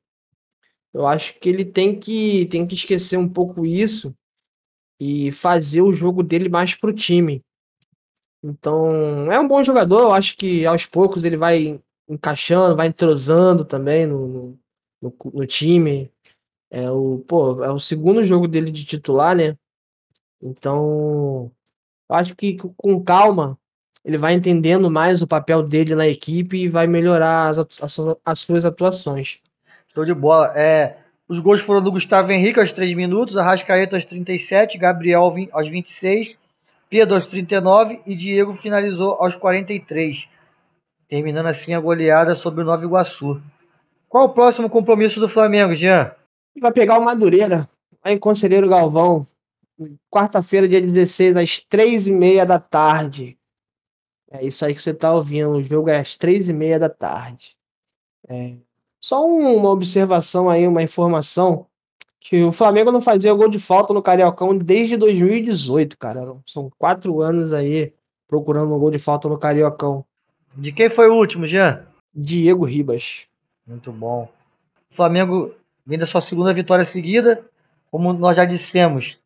[0.94, 4.16] Eu acho que ele tem que, tem que esquecer um pouco isso
[5.00, 7.44] e fazer o jogo dele mais pro time.
[8.42, 13.66] Então, é um bom jogador, eu acho que aos poucos ele vai encaixando, vai entrosando
[13.66, 14.58] também no,
[15.02, 16.10] no, no time.
[16.72, 19.58] É o, pô, é o segundo jogo dele de titular, né?
[20.42, 21.52] Então,
[22.10, 23.60] eu acho que com calma
[24.08, 28.40] ele vai entendendo mais o papel dele na equipe e vai melhorar as, as, as
[28.40, 29.42] suas atuações.
[29.94, 30.54] Show de bola.
[30.56, 30.96] É,
[31.28, 36.38] os gols foram do Gustavo Henrique aos 3 minutos, Arrascaeta aos 37, Gabriel aos 26,
[36.90, 40.26] Pedro aos 39 e Diego finalizou aos 43,
[41.10, 43.42] terminando assim a goleada sobre o Nova Iguaçu.
[44.08, 46.14] Qual o próximo compromisso do Flamengo, Jean?
[46.62, 47.68] Vai pegar o Madureira,
[48.06, 49.28] lá em Conselheiro Galvão,
[50.10, 53.38] quarta-feira, dia 16, às 3h30 da tarde.
[54.30, 55.52] É isso aí que você tá ouvindo.
[55.52, 57.56] O jogo é às três e meia da tarde.
[58.28, 58.56] É.
[59.00, 61.66] Só uma observação aí, uma informação.
[62.20, 66.36] Que o Flamengo não fazia gol de falta no Cariocão desde 2018, cara.
[66.46, 67.94] São quatro anos aí
[68.28, 70.04] procurando um gol de falta no Cariocão.
[70.56, 71.86] De quem foi o último, Jean?
[72.14, 73.28] Diego Ribas.
[73.66, 74.28] Muito bom.
[74.92, 75.54] O Flamengo
[75.86, 77.46] vem da sua segunda vitória seguida.
[77.90, 79.18] Como nós já dissemos,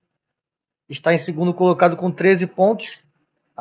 [0.87, 2.99] está em segundo colocado com 13 pontos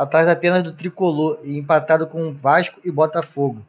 [0.00, 3.62] atrás apenas do tricolor e empatado com Vasco e Botafogo.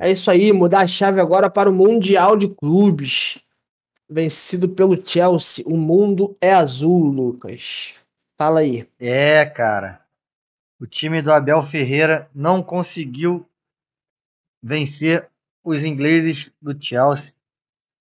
[0.00, 3.38] É isso aí, mudar a chave agora para o Mundial de Clubes.
[4.10, 5.64] Vencido pelo Chelsea.
[5.66, 7.94] O mundo é azul, Lucas.
[8.36, 8.86] Fala aí.
[8.98, 10.00] É, cara.
[10.80, 13.48] O time do Abel Ferreira não conseguiu
[14.60, 15.28] vencer
[15.62, 17.32] os ingleses do Chelsea.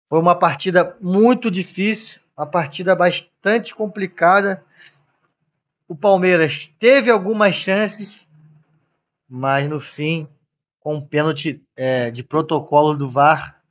[0.10, 4.64] Foi uma partida muito difícil, uma partida bastante complicada.
[5.88, 8.26] O Palmeiras teve algumas chances,
[9.30, 10.28] mas no fim,
[10.80, 13.62] com um pênalti é, de protocolo do VAR,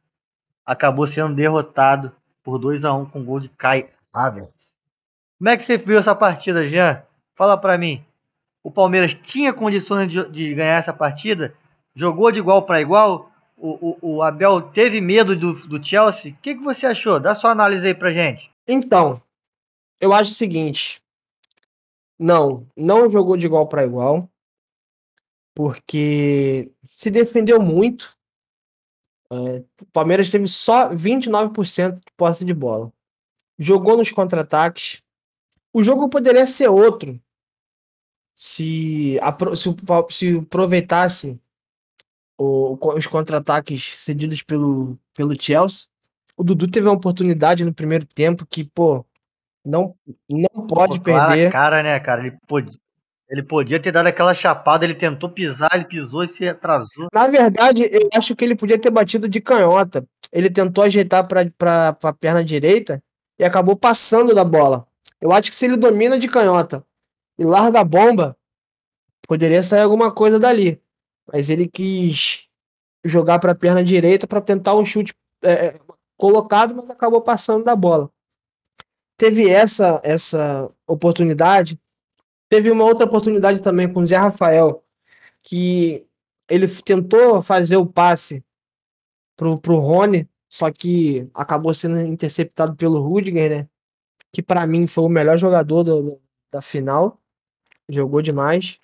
[0.65, 4.73] acabou sendo derrotado por 2 a 1 com gol de Kai Havertz.
[5.39, 7.03] Como é que você viu essa partida, Jean?
[7.35, 8.05] Fala para mim.
[8.63, 11.55] O Palmeiras tinha condições de, de, ganhar essa partida?
[11.95, 13.31] Jogou de igual para igual?
[13.57, 16.33] O, o, o, Abel teve medo do, do Chelsea?
[16.33, 17.19] O que, que você achou?
[17.19, 18.51] Dá sua análise aí pra gente.
[18.67, 19.21] Então,
[20.01, 21.02] eu acho o seguinte.
[22.23, 24.31] Não, não jogou de igual para igual.
[25.55, 28.17] Porque se defendeu muito.
[29.31, 32.93] É, o Palmeiras teve só 29% de posse de bola.
[33.59, 35.03] Jogou nos contra-ataques.
[35.73, 37.21] O jogo poderia ser outro
[38.37, 39.19] se,
[39.57, 39.71] se,
[40.11, 41.41] se aproveitasse
[42.39, 45.89] o, os contra-ataques cedidos pelo, pelo Chelsea.
[46.37, 49.05] O Dudu teve uma oportunidade no primeiro tempo que, pô,
[49.65, 49.95] não,
[50.31, 51.51] não pode perder.
[51.51, 52.23] cara, né, cara?
[52.23, 52.79] Ele podia,
[53.29, 57.09] ele podia ter dado aquela chapada, ele tentou pisar, ele pisou e se atrasou.
[57.13, 60.05] Na verdade, eu acho que ele podia ter batido de canhota.
[60.33, 63.03] Ele tentou ajeitar para a perna direita
[63.39, 64.87] e acabou passando da bola.
[65.21, 66.85] Eu acho que se ele domina de canhota
[67.39, 68.37] e larga a bomba,
[69.27, 70.81] poderia sair alguma coisa dali.
[71.33, 72.49] Mas ele quis
[73.05, 75.81] jogar para a perna direita para tentar um chute é, é,
[76.17, 78.11] colocado, mas acabou passando da bola.
[79.23, 81.81] Teve essa essa oportunidade.
[82.49, 84.83] Teve uma outra oportunidade também com o Zé Rafael,
[85.45, 86.05] que
[86.49, 88.45] ele tentou fazer o passe
[89.37, 93.69] pro, pro Rony, só que acabou sendo interceptado pelo Rudiger, né?
[94.33, 96.21] Que para mim foi o melhor jogador do,
[96.51, 97.23] da final.
[97.89, 98.81] Jogou demais.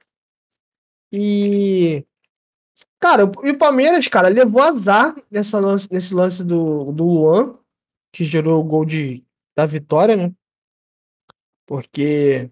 [1.10, 2.06] E.
[3.00, 7.58] Cara, e o Palmeiras, cara, levou azar nessa lance, nesse lance do, do Luan,
[8.12, 9.26] que gerou o gol de,
[9.58, 10.32] da vitória, né?
[11.66, 12.48] Porque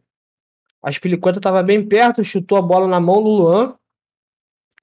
[0.83, 3.77] a Spilicueta tava bem perto, chutou a bola na mão do Luan,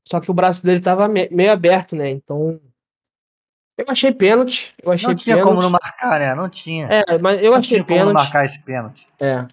[0.08, 2.10] só que o braço dele tava meio aberto, né?
[2.10, 2.62] Então.
[3.78, 4.74] Eu achei pênalti.
[4.82, 5.54] Eu achei não tinha pênalti.
[5.54, 6.34] como não marcar, né?
[6.34, 6.88] Não tinha.
[6.88, 8.14] É, mas eu não achei tinha pênalti.
[8.14, 9.06] Como marcar esse pênalti.
[9.20, 9.46] É.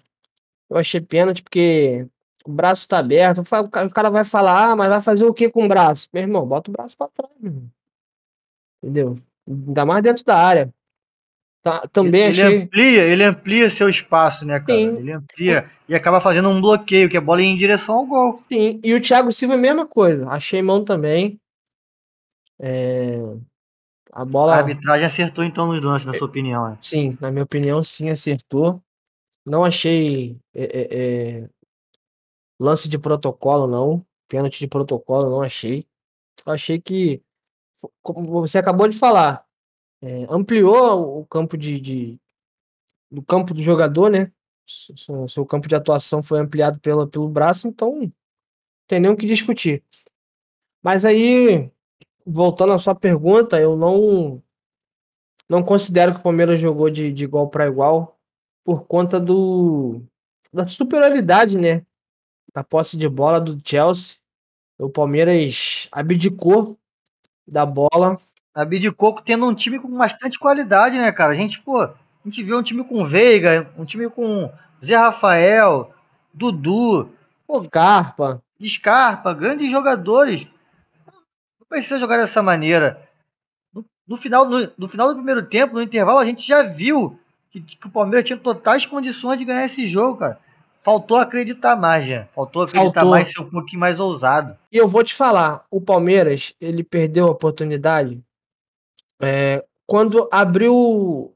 [0.69, 2.07] Eu achei pênalti porque
[2.45, 3.41] o braço tá aberto.
[3.41, 6.07] O cara vai falar, ah, mas vai fazer o que com o braço?
[6.13, 7.69] Meu irmão, bota o braço pra trás, meu
[8.81, 9.17] Entendeu?
[9.45, 10.73] Ainda mais dentro da área.
[11.63, 12.63] Tá, também ele, achei...
[12.63, 14.79] amplia, ele amplia seu espaço, né, cara?
[14.79, 14.97] Sim.
[14.97, 18.41] Ele amplia e acaba fazendo um bloqueio, que a bola ia em direção ao gol.
[18.51, 20.27] Sim, e o Thiago Silva é a mesma coisa.
[20.29, 21.39] Achei mão também.
[22.59, 23.19] É...
[24.11, 24.55] A bola.
[24.55, 26.77] A arbitragem acertou então nos lances, na sua opinião, né?
[26.81, 28.81] Sim, na minha opinião, sim, acertou.
[29.45, 30.87] Não achei é, é,
[31.39, 31.49] é
[32.59, 34.03] lance de protocolo, não.
[34.27, 35.85] Pênalti de protocolo, não achei.
[36.45, 37.21] Achei que,
[38.01, 39.45] como você acabou de falar,
[40.01, 42.19] é, ampliou o campo de, de,
[43.09, 44.31] do campo do jogador, né?
[44.65, 48.11] Seu, seu campo de atuação foi ampliado pelo, pelo braço, então não
[48.87, 49.83] tem nem o que discutir.
[50.81, 51.69] Mas aí,
[52.25, 54.41] voltando à sua pergunta, eu não
[55.49, 58.17] não considero que o Palmeiras jogou de, de igual para igual
[58.63, 60.01] por conta do
[60.51, 61.85] da superioridade, né?
[62.53, 64.17] Da posse de bola do Chelsea.
[64.79, 66.77] O Palmeiras abdicou
[67.47, 68.17] da bola.
[68.53, 71.31] Abdicou tendo um time com bastante qualidade, né, cara?
[71.31, 71.93] A gente, pô, a
[72.25, 74.51] gente viu um time com Veiga, um time com
[74.83, 75.93] Zé Rafael,
[76.33, 77.09] Dudu,
[77.47, 78.41] pô, Scarpa.
[78.61, 80.47] Scarpa, grandes jogadores.
[81.59, 83.01] Não precisa jogar dessa maneira.
[83.73, 87.17] No, no final, no, no, final do primeiro tempo, no intervalo, a gente já viu
[87.49, 90.39] que, que, o Palmeiras tinha totais condições de ganhar esse jogo, cara.
[90.83, 92.25] Faltou acreditar mais, já.
[92.35, 93.11] Faltou acreditar Faltou.
[93.11, 94.57] mais, ser um pouquinho mais ousado.
[94.71, 98.21] E eu vou te falar, o Palmeiras, ele perdeu a oportunidade
[99.21, 100.73] é, quando abriu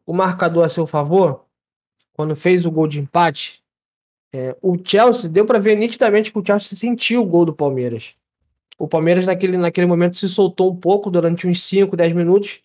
[0.06, 1.46] o marcador a seu favor,
[2.14, 3.64] quando fez o gol de empate,
[4.34, 8.16] é, o Chelsea, deu para ver nitidamente que o Chelsea sentiu o gol do Palmeiras.
[8.78, 12.62] O Palmeiras, naquele, naquele momento, se soltou um pouco durante uns 5, 10 minutos.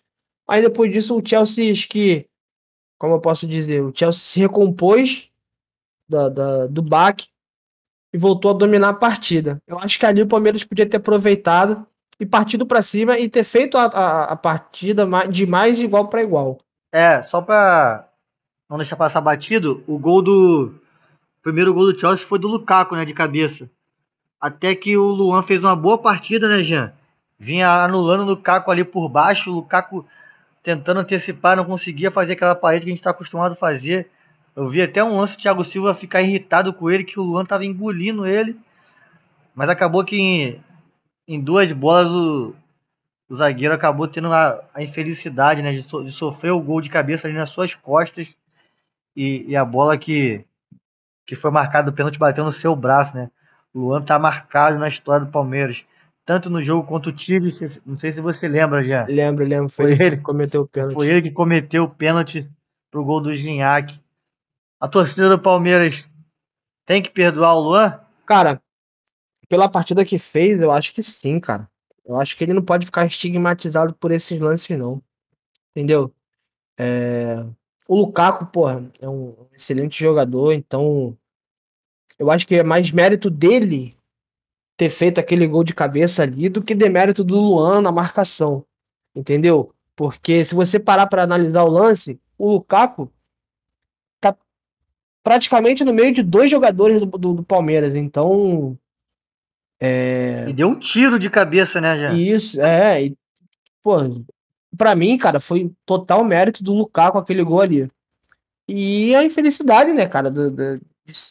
[0.46, 2.26] Mas depois disso, o Chelsea, que,
[2.98, 5.30] como eu posso dizer, o Chelsea se recompôs
[6.08, 7.28] da, da, do baque
[8.12, 9.62] e voltou a dominar a partida.
[9.66, 11.86] Eu acho que ali o Palmeiras podia ter aproveitado
[12.20, 16.06] e partido para cima e ter feito a, a, a partida de mais de igual
[16.08, 16.58] para igual.
[16.92, 18.06] É, só para
[18.68, 20.74] não deixar passar batido, o gol do.
[21.38, 23.68] O primeiro gol do Chelsea foi do Lukaku, né, de cabeça.
[24.38, 26.92] Até que o Luan fez uma boa partida, né, Jean?
[27.38, 30.06] Vinha anulando o Lukaku ali por baixo, o Lukaku
[30.62, 34.10] tentando antecipar, não conseguia fazer aquela parede que a gente está acostumado a fazer.
[34.54, 37.46] Eu vi até um lance do Thiago Silva ficar irritado com ele, que o Luan
[37.46, 38.58] tava engolindo ele.
[39.54, 40.60] Mas acabou que
[41.34, 42.54] em, duas bolas o,
[43.28, 46.90] o zagueiro acabou tendo a, a infelicidade né, de, so, de, sofrer o gol de
[46.90, 48.34] cabeça ali nas suas costas.
[49.16, 50.44] E, e a bola que,
[51.26, 53.30] que foi marcada, o pênalti bateu no seu braço, né?
[53.72, 55.84] O Luan tá marcado na história do Palmeiras.
[56.24, 57.50] Tanto no jogo quanto o Tigre,
[57.84, 59.04] não sei se você lembra já.
[59.06, 59.68] Lembro, lembro.
[59.68, 60.94] Foi, foi ele que cometeu o pênalti.
[60.94, 62.48] Foi ele que cometeu o pênalti
[62.90, 64.00] pro gol do Ginhaque.
[64.80, 66.08] A torcida do Palmeiras
[66.86, 68.00] tem que perdoar o Luan?
[68.26, 68.60] Cara,
[69.50, 71.68] pela partida que fez, eu acho que sim, cara.
[72.06, 75.02] Eu acho que ele não pode ficar estigmatizado por esses lances, não.
[75.72, 76.14] Entendeu?
[76.78, 77.44] É...
[77.88, 81.18] O Lukaku, porra, é um excelente jogador, então
[82.16, 83.96] eu acho que é mais mérito dele
[84.76, 88.64] ter feito aquele gol de cabeça ali do que demérito do Luan na marcação.
[89.12, 89.74] Entendeu?
[89.96, 93.10] Porque se você parar para analisar o lance, o Lukaku
[94.20, 94.36] tá
[95.24, 97.96] praticamente no meio de dois jogadores do, do, do Palmeiras.
[97.96, 98.78] Então,
[99.80, 100.44] é...
[100.48, 102.12] E deu um tiro de cabeça, né, já?
[102.12, 103.04] Isso, é.
[103.04, 103.16] E,
[103.82, 103.96] pô,
[104.76, 107.90] pra mim, cara, foi total mérito do Lukaku aquele gol ali.
[108.68, 110.74] E a infelicidade, né, cara, do, do,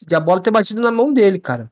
[0.08, 1.70] de a bola ter batido na mão dele, cara.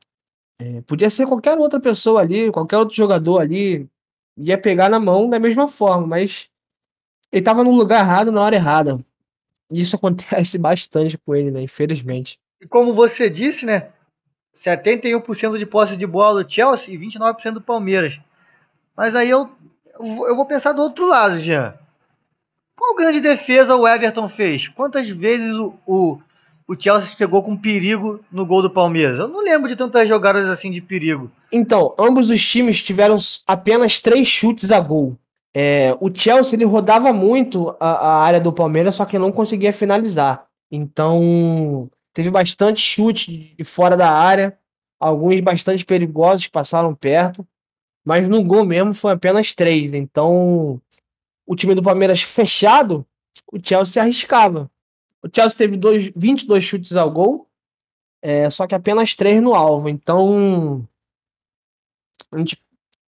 [0.58, 3.88] É, podia ser qualquer outra pessoa ali, qualquer outro jogador ali,
[4.36, 6.48] ia pegar na mão da mesma forma, mas
[7.30, 8.98] ele tava no lugar errado na hora errada.
[9.70, 12.38] E isso acontece bastante com ele, né, infelizmente.
[12.60, 13.90] E como você disse, né,
[14.56, 18.18] 71% de posse de bola do Chelsea e 29% do Palmeiras.
[18.96, 19.50] Mas aí eu,
[20.00, 21.74] eu vou pensar do outro lado, Jean.
[22.76, 24.68] Qual grande defesa o Everton fez?
[24.68, 26.18] Quantas vezes o, o,
[26.66, 29.18] o Chelsea chegou com perigo no gol do Palmeiras?
[29.18, 31.30] Eu não lembro de tantas jogadas assim de perigo.
[31.52, 35.16] Então, ambos os times tiveram apenas três chutes a gol.
[35.54, 39.72] É, o Chelsea ele rodava muito a, a área do Palmeiras, só que não conseguia
[39.72, 40.44] finalizar.
[40.70, 44.58] Então, Teve bastante chute de fora da área,
[44.98, 47.46] alguns bastante perigosos que passaram perto,
[48.04, 49.94] mas no gol mesmo foi apenas três.
[49.94, 50.82] Então,
[51.46, 53.06] o time do Palmeiras fechado,
[53.52, 54.68] o Chelsea arriscava.
[55.22, 57.48] O Chelsea teve dois, 22 chutes ao gol,
[58.20, 59.88] é, só que apenas três no alvo.
[59.88, 60.84] Então,
[62.34, 62.60] gente,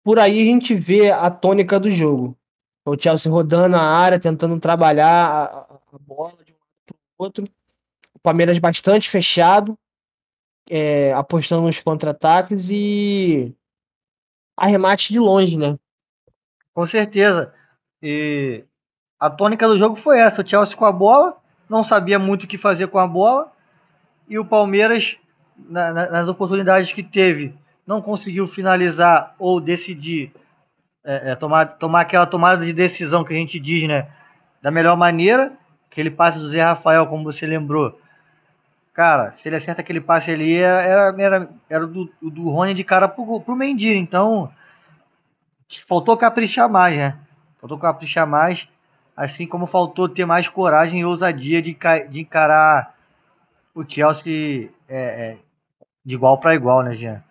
[0.03, 2.37] por aí a gente vê a tônica do jogo.
[2.85, 5.61] O Chelsea rodando a área, tentando trabalhar a,
[5.95, 7.58] a bola de um para o outro.
[8.19, 9.77] O Palmeiras bastante fechado,
[10.69, 13.55] é, apostando nos contra-ataques e
[14.57, 15.77] arremate de longe, né?
[16.73, 17.53] Com certeza.
[18.03, 18.65] E
[19.17, 21.37] a tônica do jogo foi essa: o Chelsea com a bola,
[21.69, 23.53] não sabia muito o que fazer com a bola,
[24.27, 25.17] e o Palmeiras,
[25.57, 27.55] na, na, nas oportunidades que teve,
[27.87, 30.33] não conseguiu finalizar ou decidir,
[31.05, 34.09] é, é, tomar, tomar aquela tomada de decisão que a gente diz, né?
[34.61, 35.53] Da melhor maneira.
[35.89, 37.99] Aquele passe do Zé Rafael, como você lembrou,
[38.99, 43.07] Cara, se ele acerta aquele passe ali, era, era, era do, do Rony de cara
[43.07, 43.95] pro, pro Mendy.
[43.95, 44.51] Então,
[45.87, 47.17] faltou caprichar mais, né?
[47.61, 48.67] Faltou caprichar mais.
[49.15, 51.77] Assim como faltou ter mais coragem e ousadia de,
[52.09, 52.93] de encarar
[53.73, 55.37] o Chelsea é, é,
[56.03, 57.23] de igual para igual, né, Jean?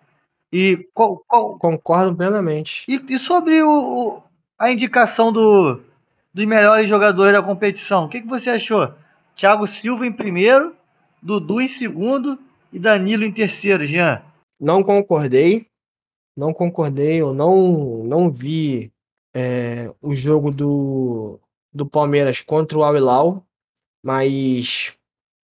[0.51, 1.59] E qual, qual...
[1.59, 2.83] concordo plenamente.
[2.87, 4.23] E, e sobre o, o,
[4.57, 5.83] a indicação do,
[6.33, 8.91] dos melhores jogadores da competição, o que, que você achou?
[9.35, 10.78] Thiago Silva em primeiro
[11.21, 12.39] Dudu em segundo
[12.71, 14.21] e Danilo em terceiro, Jean.
[14.59, 15.67] Não concordei.
[16.35, 17.21] Não concordei.
[17.21, 18.91] Eu não, não vi
[19.33, 21.39] é, o jogo do,
[21.73, 23.45] do Palmeiras contra o Al-Hilal,
[24.03, 24.95] mas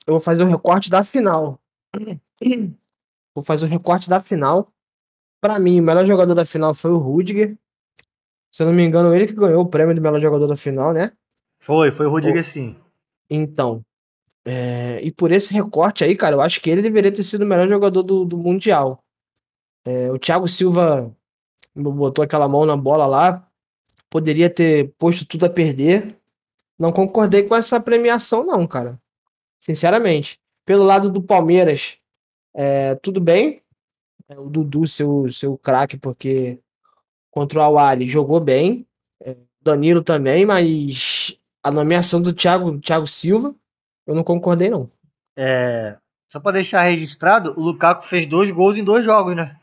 [0.07, 1.61] eu vou fazer o recorte da final.
[3.35, 4.73] Vou fazer o recorte da final.
[5.41, 7.57] Para mim, o melhor jogador da final foi o Rudiger.
[8.51, 10.93] Se eu não me engano, ele que ganhou o prêmio do melhor jogador da final,
[10.93, 11.13] né?
[11.61, 12.77] Foi, foi o Rudiger sim.
[13.31, 13.85] Então,
[14.51, 17.47] é, e por esse recorte aí, cara, eu acho que ele deveria ter sido o
[17.47, 19.05] melhor jogador do, do Mundial.
[19.85, 21.15] É, o Thiago Silva
[21.75, 23.47] botou aquela mão na bola lá,
[24.09, 26.17] poderia ter posto tudo a perder.
[26.79, 28.99] Não concordei com essa premiação, não, cara.
[29.61, 30.41] Sinceramente.
[30.65, 31.99] Pelo lado do Palmeiras,
[32.55, 33.61] é, tudo bem.
[34.31, 36.59] É, o Dudu, seu, seu craque, porque
[37.31, 38.87] contra o Awali jogou bem.
[39.21, 43.55] É, Danilo também, mas a nomeação do Thiago, Thiago Silva
[44.09, 44.91] eu não concordei, não.
[45.37, 45.99] É,
[46.33, 49.61] só para deixar registrado, o Lukaku fez dois gols em dois jogos, né?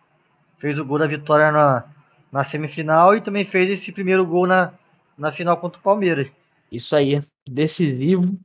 [0.60, 1.92] Fez o gol da vitória na,
[2.32, 4.72] na semifinal e também fez esse primeiro gol na,
[5.18, 6.32] na final contra o Palmeiras.
[6.72, 7.20] Isso aí,
[7.50, 8.40] decisivo.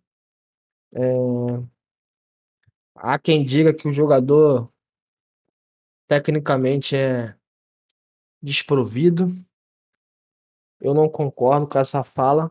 [0.94, 1.02] É...
[2.96, 4.72] Há quem diga que o jogador
[6.08, 7.36] tecnicamente é
[8.42, 9.26] desprovido.
[10.80, 12.50] Eu não concordo com essa fala.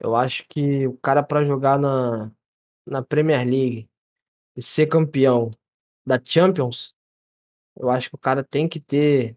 [0.00, 2.30] Eu acho que o cara para jogar na,
[2.86, 3.88] na Premier League
[4.56, 5.50] e ser campeão
[6.06, 6.94] da Champions,
[7.76, 9.36] eu acho que o cara tem que ter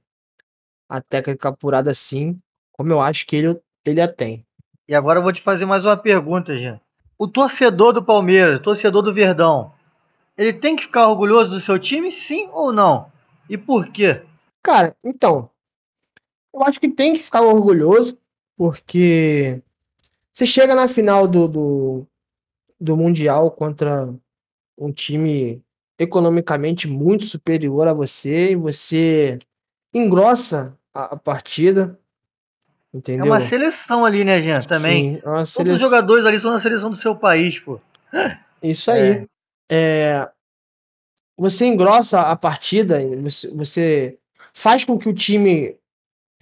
[0.87, 2.39] a técnica apurada sim,
[2.71, 4.45] como eu acho que ele, ele a tem.
[4.87, 6.79] E agora eu vou te fazer mais uma pergunta, Jean.
[7.17, 9.73] O torcedor do Palmeiras, o torcedor do Verdão,
[10.37, 13.11] ele tem que ficar orgulhoso do seu time, sim ou não?
[13.49, 14.21] E por quê?
[14.63, 15.49] Cara, então,
[16.53, 18.17] eu acho que tem que ficar orgulhoso,
[18.57, 19.61] porque
[20.41, 22.07] você chega na final do, do,
[22.79, 24.11] do Mundial contra
[24.75, 25.61] um time
[25.99, 29.37] economicamente muito superior a você e você
[29.93, 31.99] engrossa a, a partida.
[32.91, 33.27] Entendeu?
[33.27, 34.59] É uma seleção ali, né, Jean?
[34.61, 35.13] Também.
[35.13, 35.69] Sim, é Todos sele...
[35.73, 37.79] os jogadores ali são da seleção do seu país, pô.
[38.63, 39.27] Isso aí.
[39.69, 40.23] É.
[40.23, 40.29] É...
[41.37, 44.17] Você engrossa a partida, você, você
[44.53, 45.77] faz com que o time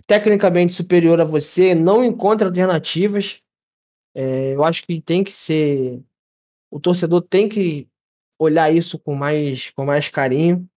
[0.08, 3.42] tecnicamente superior a você não encontre alternativas.
[4.14, 6.04] É, eu acho que tem que ser.
[6.70, 7.88] O torcedor tem que
[8.38, 10.70] olhar isso com mais, com mais carinho.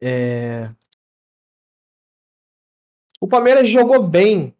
[0.00, 0.72] É...
[3.20, 4.54] O Palmeiras jogou bem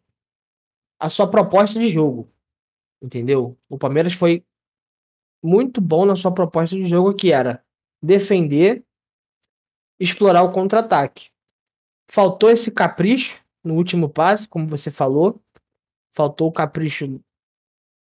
[0.98, 2.28] a sua proposta de jogo.
[3.00, 3.56] Entendeu?
[3.68, 4.44] O Palmeiras foi
[5.42, 7.64] muito bom na sua proposta de jogo, que era
[8.02, 8.84] defender,
[10.00, 11.30] explorar o contra-ataque.
[12.10, 15.40] Faltou esse capricho no último passe, como você falou.
[16.10, 17.22] Faltou o capricho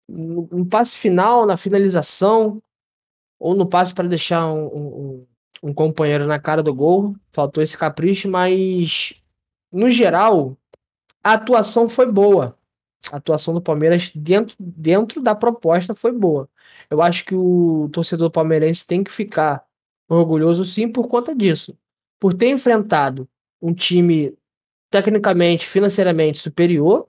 [0.09, 2.62] no, no passe final, na finalização,
[3.38, 5.26] ou no passe para deixar um, um,
[5.62, 7.14] um, companheiro na cara do gol.
[7.30, 9.14] Faltou esse capricho, mas
[9.70, 10.56] no geral
[11.22, 12.56] a atuação foi boa.
[13.12, 16.48] A atuação do Palmeiras dentro, dentro da proposta foi boa.
[16.90, 19.64] Eu acho que o torcedor palmeirense tem que ficar
[20.09, 21.76] orgulhoso sim por conta disso.
[22.18, 23.28] Por ter enfrentado
[23.62, 24.36] um time
[24.90, 27.06] tecnicamente, financeiramente superior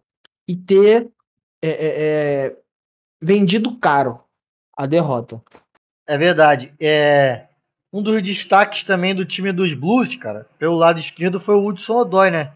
[0.47, 1.09] e ter
[1.61, 2.59] é, é, é
[3.22, 4.20] vendido caro
[4.76, 5.41] a derrota.
[6.07, 6.74] É verdade.
[6.80, 7.45] É,
[7.91, 11.97] um dos destaques também do time dos Blues, cara, pelo lado esquerdo foi o Hudson
[11.97, 12.51] Odoi, né?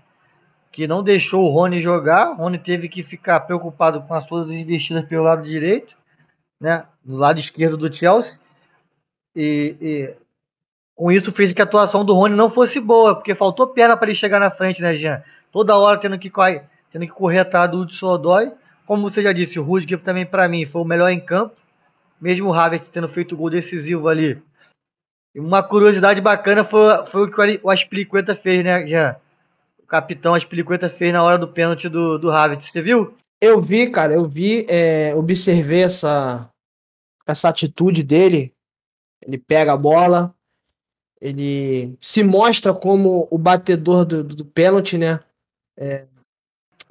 [0.71, 2.31] Que não deixou o Rony jogar.
[2.31, 5.95] O Rony teve que ficar preocupado com as suas investidas pelo lado direito,
[6.59, 6.85] né?
[7.03, 8.39] Do lado esquerdo do Chelsea.
[9.35, 10.15] E, e
[10.95, 14.07] com isso fez que a atuação do Rony não fosse boa, porque faltou perna para
[14.07, 15.23] ele chegar na frente, né, Jean?
[15.51, 16.31] Toda hora tendo que,
[16.91, 18.51] tendo que correr atrás do Hudson Odoi.
[18.85, 21.63] Como você já disse, o Rudiger também para mim foi o melhor em campo
[22.23, 24.41] mesmo o Havertz tendo feito o gol decisivo ali.
[25.35, 29.17] E uma curiosidade bacana foi, foi o que o Aspilicueta fez, né, Jean?
[29.77, 33.17] O capitão Aspilicueta fez na hora do pênalti do, do Havertz, você viu?
[33.41, 36.49] Eu vi, cara, eu vi, é, observei essa,
[37.27, 38.53] essa atitude dele.
[39.21, 40.33] Ele pega a bola,
[41.19, 45.19] ele se mostra como o batedor do, do, do pênalti, né?
[45.75, 46.05] É,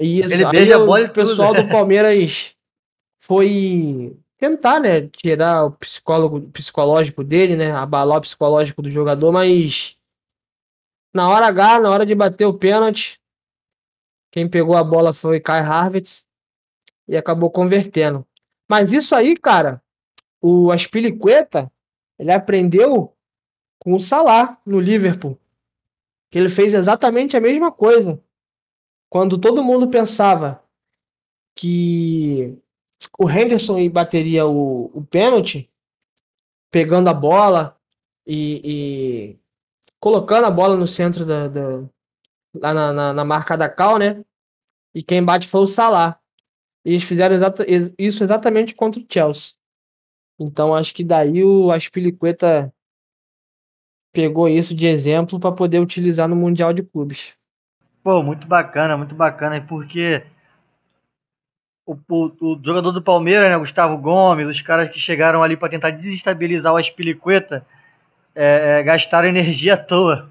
[0.04, 1.68] isso, ele beija a bola e o pessoal tudo, né?
[1.68, 2.54] do Palmeiras
[3.20, 9.96] foi tentar, né, tirar o psicólogo, psicológico dele, né, abalar o psicológico do jogador, mas
[11.14, 13.20] na hora H, na hora de bater o pênalti,
[14.32, 16.24] quem pegou a bola foi Kai Harvitz
[17.06, 18.26] e acabou convertendo.
[18.68, 19.82] Mas isso aí, cara,
[20.40, 21.70] o Aspilicueta,
[22.18, 23.14] ele aprendeu
[23.78, 25.38] com o Salah no Liverpool.
[26.30, 28.18] Que ele fez exatamente a mesma coisa.
[29.12, 30.64] Quando todo mundo pensava
[31.54, 32.58] que
[33.18, 35.70] o Henderson bateria o, o pênalti,
[36.70, 37.78] pegando a bola
[38.26, 39.38] e, e,
[40.00, 41.62] colocando a bola no centro da, da
[42.54, 44.24] lá na, na, na, marca da Cal, né?
[44.94, 46.18] E quem bate foi o Salah.
[46.82, 47.66] E eles fizeram exata,
[47.98, 49.56] isso exatamente contra o Chelsea.
[50.38, 52.72] Então acho que daí o Aspilicueta
[54.10, 57.36] pegou isso de exemplo para poder utilizar no Mundial de Clubes.
[58.02, 60.24] Pô, muito bacana, muito bacana, porque
[61.86, 65.68] o, o, o, jogador do Palmeiras, né, Gustavo Gomes, os caras que chegaram ali para
[65.68, 67.64] tentar desestabilizar o Aspilicueta,
[68.34, 70.30] é, é, gastaram energia à toa.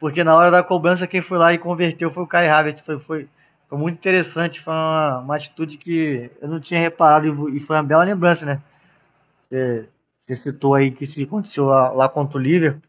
[0.00, 2.82] Porque na hora da cobrança, quem foi lá e converteu foi o Kai Havertz.
[2.82, 3.28] Foi, foi,
[3.68, 7.84] foi muito interessante, foi uma, uma, atitude que eu não tinha reparado e, foi uma
[7.84, 8.60] bela lembrança, né?
[9.48, 9.88] Você,
[10.20, 12.82] você citou aí que isso aconteceu lá, lá contra o Liverpool.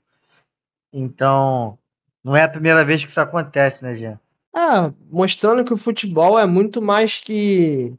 [0.91, 1.77] Então,
[2.23, 4.19] não é a primeira vez que isso acontece, né, Jean?
[4.55, 7.93] Ah, mostrando que o futebol é muito mais que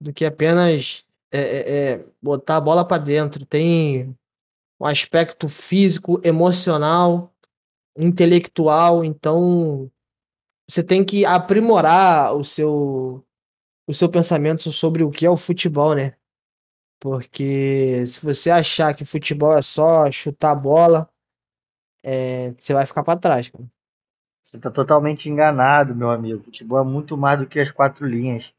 [0.00, 3.44] do que apenas é, é, é botar a bola para dentro.
[3.44, 4.16] Tem
[4.80, 7.32] um aspecto físico, emocional,
[7.96, 9.04] intelectual.
[9.04, 9.90] Então
[10.68, 13.24] você tem que aprimorar o seu
[13.86, 16.14] o seu pensamento sobre o que é o futebol, né?
[17.00, 21.11] Porque se você achar que futebol é só chutar a bola,
[22.02, 23.64] é, você vai ficar para trás, cara.
[24.42, 26.44] Você está totalmente enganado, meu amigo.
[26.44, 28.52] Futebol é muito mais do que as quatro linhas.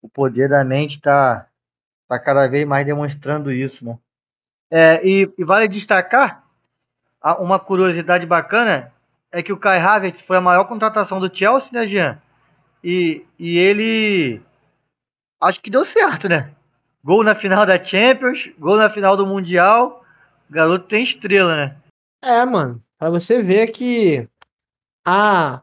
[0.00, 1.50] O poder da mente está
[2.10, 3.96] Tá cada vez mais demonstrando isso, né?
[4.68, 6.44] É, e, e, vale destacar
[7.38, 8.92] uma curiosidade bacana
[9.30, 12.20] é que o Kai Havertz foi a maior contratação do Chelsea, né, Jean?
[12.82, 14.42] E, e ele
[15.40, 16.50] acho que deu certo, né?
[17.04, 20.04] Gol na final da Champions, gol na final do Mundial.
[20.48, 21.76] O garoto tem estrela, né?
[22.22, 22.82] É, mano.
[22.98, 24.28] Pra você ver que
[25.04, 25.62] há,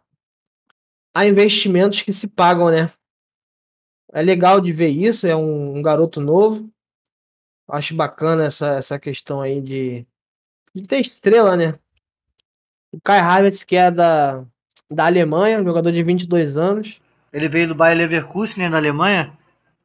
[1.14, 2.92] há investimentos que se pagam, né?
[4.12, 6.70] É legal de ver isso, é um, um garoto novo.
[7.70, 10.08] Acho bacana essa, essa questão aí de,
[10.74, 11.78] de ter estrela, né?
[12.92, 14.44] O Kai Havertz, que é da,
[14.90, 17.00] da Alemanha, jogador de 22 anos.
[17.32, 19.38] Ele veio do Bayer Leverkusen, né, da Alemanha.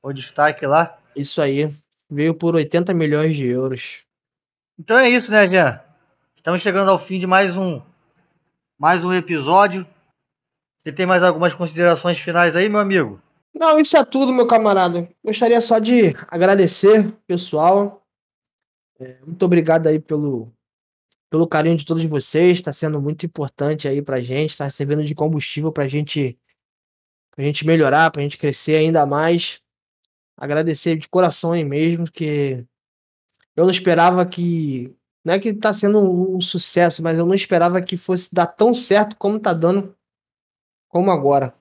[0.02, 0.98] O destaque lá.
[1.14, 1.68] Isso aí.
[2.08, 4.02] Veio por 80 milhões de euros.
[4.78, 5.80] Então é isso, né, Jean?
[6.42, 7.80] Estamos chegando ao fim de mais um
[8.76, 9.86] mais um episódio.
[10.82, 13.22] Você tem mais algumas considerações finais aí, meu amigo?
[13.54, 15.08] Não, isso é tudo, meu camarada.
[15.24, 18.04] Gostaria só de agradecer, pessoal.
[18.98, 20.52] É, muito obrigado aí pelo,
[21.30, 22.58] pelo carinho de todos vocês.
[22.58, 24.50] Está sendo muito importante aí pra gente.
[24.50, 26.36] Está servindo de combustível pra gente,
[27.30, 29.60] pra gente melhorar, pra gente crescer ainda mais.
[30.36, 32.66] Agradecer de coração aí mesmo, que
[33.54, 34.92] eu não esperava que.
[35.24, 38.74] Não é que tá sendo um, sucesso, mas eu não esperava que fosse dar tão
[38.74, 39.94] certo como tá dando
[40.88, 41.54] como agora.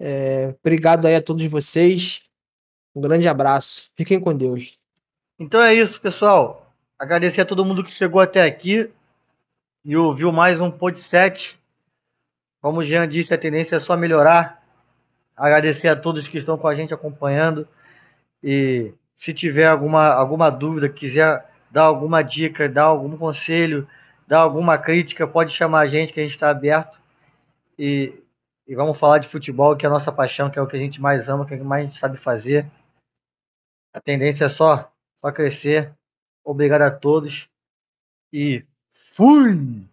[0.00, 2.22] É, obrigado aí a todos vocês.
[2.94, 3.90] Um grande abraço.
[3.96, 4.78] Fiquem com Deus.
[5.38, 6.72] Então é isso, pessoal.
[6.98, 8.88] Agradecer a todo mundo que chegou até aqui
[9.84, 11.58] e ouviu mais um podcast.
[12.60, 14.62] Como o Jean disse, a tendência é só melhorar.
[15.36, 17.66] Agradecer a todos que estão com a gente acompanhando.
[18.42, 23.88] E se tiver alguma, alguma dúvida, quiser dar alguma dica, dar algum conselho,
[24.28, 27.00] dar alguma crítica, pode chamar a gente que a gente está aberto.
[27.78, 28.22] E,
[28.68, 30.78] e vamos falar de futebol, que é a nossa paixão, que é o que a
[30.78, 32.70] gente mais ama, que é o que mais a gente sabe fazer.
[33.94, 35.94] A tendência é só, só crescer.
[36.44, 37.48] Obrigado a todos
[38.30, 38.66] e
[39.16, 39.86] fui!